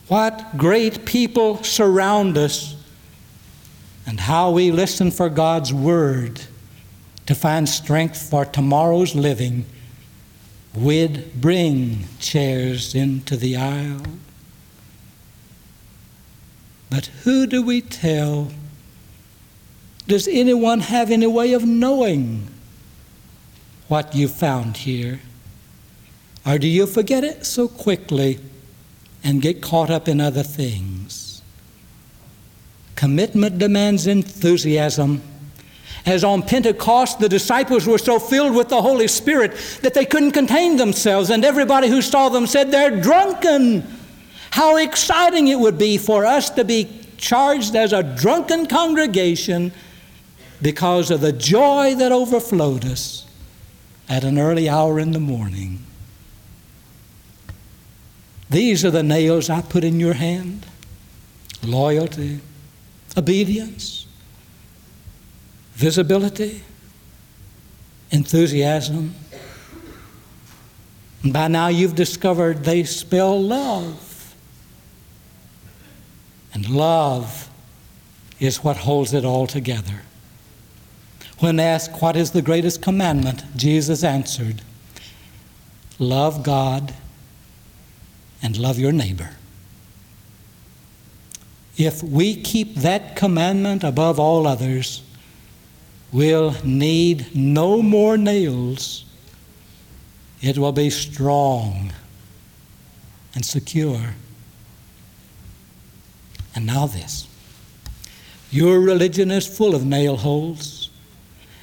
what 0.09 0.57
great 0.57 1.05
people 1.05 1.63
surround 1.63 2.39
us, 2.39 2.77
and 4.07 4.21
how 4.21 4.51
we 4.51 4.71
listen 4.71 5.11
for 5.11 5.29
God's 5.29 5.73
Word 5.73 6.41
to 7.27 7.35
find 7.35 7.69
strength 7.69 8.31
for 8.31 8.45
tomorrow's 8.45 9.15
living 9.15 9.67
we'd 10.79 11.41
bring 11.41 12.05
chairs 12.21 12.95
into 12.95 13.37
the 13.37 13.57
aisle. 13.57 14.03
But 16.91 17.07
who 17.25 17.47
do 17.47 17.63
we 17.63 17.81
tell? 17.81 18.51
Does 20.07 20.27
anyone 20.29 20.81
have 20.81 21.11
any 21.11 21.27
way 21.27 21.53
of 21.53 21.65
knowing 21.65 22.49
what 23.89 24.15
you 24.15 24.29
found 24.29 24.79
here? 24.79 25.21
Or 26.47 26.59
do 26.59 26.67
you 26.67 26.87
forget 26.87 27.25
it 27.25 27.45
so 27.45 27.69
quickly 27.69 28.39
and 29.23 29.43
get 29.43 29.61
caught 29.61 29.91
up 29.91 30.09
in 30.09 30.21
other 30.21 30.43
things? 30.43 31.43
Commitment 32.95 33.59
demands 33.59 34.07
enthusiasm 34.07 35.23
as 36.07 36.25
on 36.25 36.43
Pentecost, 36.43 37.19
the 37.19 37.29
disciples 37.29 37.87
were 37.87 37.99
so 37.99 38.19
filled 38.19 38.55
with 38.55 38.69
the 38.69 38.81
Holy 38.81 39.09
Spirit 39.09 39.53
that 39.83 39.95
they 39.95 40.05
couldn't 40.05 40.33
contain 40.33 40.77
themselves, 40.77 41.31
and 41.31 41.45
everybody 41.45 41.89
who 41.89 42.03
saw 42.03 42.29
them 42.29 42.47
said, 42.47 42.71
They're 42.71 43.01
drunken. 43.01 43.87
How 44.51 44.77
exciting 44.77 45.49
it 45.49 45.59
would 45.59 45.79
be 45.79 45.99
for 45.99 46.25
us 46.25 46.51
to 46.51 46.65
be 46.65 46.89
charged 47.19 47.77
as 47.77 47.93
a 47.93 48.03
drunken 48.03 48.67
congregation 48.67 49.73
because 50.63 51.11
of 51.11 51.21
the 51.21 51.33
joy 51.33 51.95
that 51.97 52.13
overflowed 52.13 52.85
us 52.85 53.27
at 54.09 54.25
an 54.25 54.39
early 54.39 54.69
hour 54.69 54.99
in 54.99 55.13
the 55.13 55.21
morning. 55.21 55.85
These 58.51 58.85
are 58.85 58.91
the 58.91 59.03
nails 59.03 59.51
I 59.51 59.61
put 59.61 59.85
in 59.85 60.01
your 60.01 60.15
hand 60.15 60.65
loyalty, 61.63 62.41
obedience, 63.17 64.07
visibility, 65.79 66.61
enthusiasm. 68.11 69.15
And 71.23 71.33
by 71.33 71.47
now 71.47 71.69
you've 71.69 71.95
discovered 71.95 72.65
they 72.65 72.83
spell 72.83 73.41
love. 73.41 74.35
And 76.53 76.69
love 76.69 77.49
is 78.41 78.65
what 78.65 78.79
holds 78.79 79.15
it 79.15 79.25
all 79.25 79.47
together. 79.47 80.03
When 81.39 81.61
asked 81.61 82.03
what 82.03 82.17
is 82.17 82.33
the 82.33 82.43
greatest 82.43 82.83
commandment, 82.83 83.45
Jesus 83.55 84.03
answered, 84.03 84.63
Love 86.01 86.43
God 86.43 86.93
and 88.43 88.57
love 88.57 88.81
your 88.81 88.91
neighbor. 88.91 89.31
If 91.77 92.03
we 92.03 92.35
keep 92.35 92.75
that 92.77 93.15
commandment 93.15 93.85
above 93.85 94.19
all 94.19 94.45
others, 94.45 95.05
we'll 96.13 96.55
need 96.65 97.35
no 97.35 97.83
more 97.83 98.17
nails. 98.17 99.05
It 100.41 100.59
will 100.59 100.73
be 100.73 100.91
strong 100.91 101.93
and 103.35 103.45
secure. 103.45 104.15
And 106.55 106.67
now, 106.67 106.87
this 106.87 107.27
your 108.51 108.81
religion 108.81 109.31
is 109.31 109.47
full 109.47 109.75
of 109.75 109.85
nail 109.85 110.17
holes, 110.17 110.91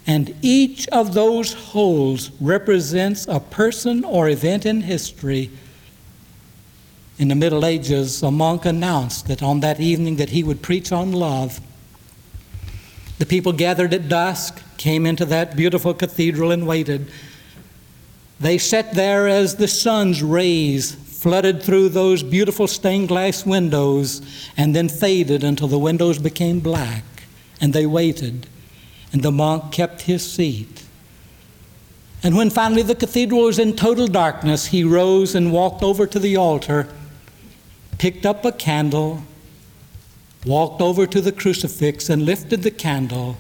and 0.05 0.35
each 0.41 0.87
of 0.89 1.13
those 1.13 1.53
holes 1.53 2.31
represents 2.39 3.27
a 3.27 3.39
person 3.39 4.03
or 4.03 4.29
event 4.29 4.65
in 4.65 4.81
history 4.81 5.49
in 7.17 7.29
the 7.29 7.35
Middle 7.35 7.65
Ages, 7.65 8.21
a 8.23 8.31
monk 8.31 8.65
announced 8.65 9.27
that 9.27 9.41
on 9.41 9.61
that 9.61 9.79
evening 9.79 10.17
that 10.17 10.29
he 10.29 10.43
would 10.43 10.61
preach 10.61 10.91
on 10.91 11.13
love. 11.13 11.61
The 13.17 13.25
people 13.25 13.53
gathered 13.53 13.93
at 13.93 14.09
dusk, 14.09 14.61
came 14.77 15.05
into 15.05 15.25
that 15.25 15.55
beautiful 15.55 15.93
cathedral 15.93 16.51
and 16.51 16.67
waited. 16.67 17.09
They 18.39 18.57
sat 18.57 18.93
there 18.93 19.27
as 19.27 19.55
the 19.55 19.67
sun's 19.67 20.21
rays 20.21 20.93
flooded 20.93 21.63
through 21.63 21.89
those 21.89 22.21
beautiful 22.21 22.67
stained 22.67 23.07
glass 23.07 23.45
windows 23.45 24.21
and 24.57 24.75
then 24.75 24.89
faded 24.89 25.43
until 25.43 25.67
the 25.67 25.79
windows 25.79 26.19
became 26.19 26.59
black. 26.59 27.03
And 27.61 27.71
they 27.71 27.85
waited, 27.85 28.47
and 29.13 29.23
the 29.23 29.31
monk 29.31 29.71
kept 29.71 30.01
his 30.01 30.29
seat. 30.29 30.83
And 32.21 32.35
when 32.35 32.49
finally 32.49 32.81
the 32.81 32.95
cathedral 32.95 33.43
was 33.43 33.59
in 33.59 33.75
total 33.75 34.07
darkness, 34.07 34.67
he 34.67 34.83
rose 34.83 35.35
and 35.35 35.53
walked 35.53 35.83
over 35.83 36.05
to 36.05 36.19
the 36.19 36.35
altar 36.35 36.89
picked 37.97 38.25
up 38.25 38.45
a 38.45 38.51
candle, 38.51 39.23
walked 40.45 40.81
over 40.81 41.07
to 41.07 41.21
the 41.21 41.31
crucifix, 41.31 42.09
and 42.09 42.25
lifted 42.25 42.63
the 42.63 42.71
candle, 42.71 43.37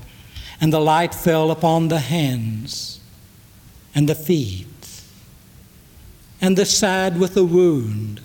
and 0.59 0.71
the 0.71 0.79
light 0.79 1.13
fell 1.13 1.51
upon 1.51 1.87
the 1.87 1.99
hands 1.99 2.99
and 3.93 4.09
the 4.09 4.15
feet 4.15 4.67
and 6.41 6.57
the 6.57 6.65
side 6.65 7.17
with 7.17 7.33
the 7.33 7.43
wound, 7.43 8.21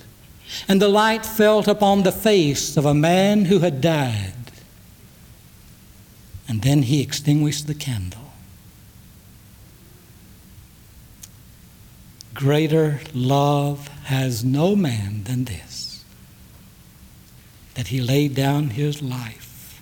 and 0.69 0.83
the 0.83 0.89
light 0.89 1.25
fell 1.25 1.61
upon 1.71 2.03
the 2.03 2.13
face 2.13 2.77
of 2.77 2.85
a 2.85 2.93
man 2.93 3.47
who 3.47 3.61
had 3.61 3.81
died. 3.81 4.35
And 6.49 6.63
then 6.63 6.83
he 6.83 7.01
extinguished 7.01 7.67
the 7.67 7.75
candle. 7.75 8.33
Greater 12.35 13.01
love 13.15 13.89
has 14.05 14.45
no 14.45 14.75
man 14.75 15.25
than 15.25 15.45
this 15.45 15.70
that 17.81 17.89
he 17.89 18.03
laid 18.03 18.35
down 18.35 18.69
his 18.69 19.01
life 19.01 19.81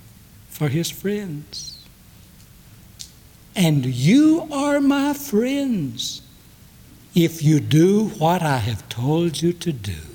for 0.49 0.69
his 0.69 0.89
friends. 0.89 1.85
And 3.57 3.85
you 3.85 4.47
are 4.53 4.79
my 4.79 5.13
friends 5.15 6.23
if 7.13 7.43
you 7.43 7.59
do 7.59 8.11
what 8.11 8.41
I 8.41 8.59
have 8.59 8.89
told 8.89 9.43
you 9.43 9.53
to 9.55 9.73
do. 9.73 10.08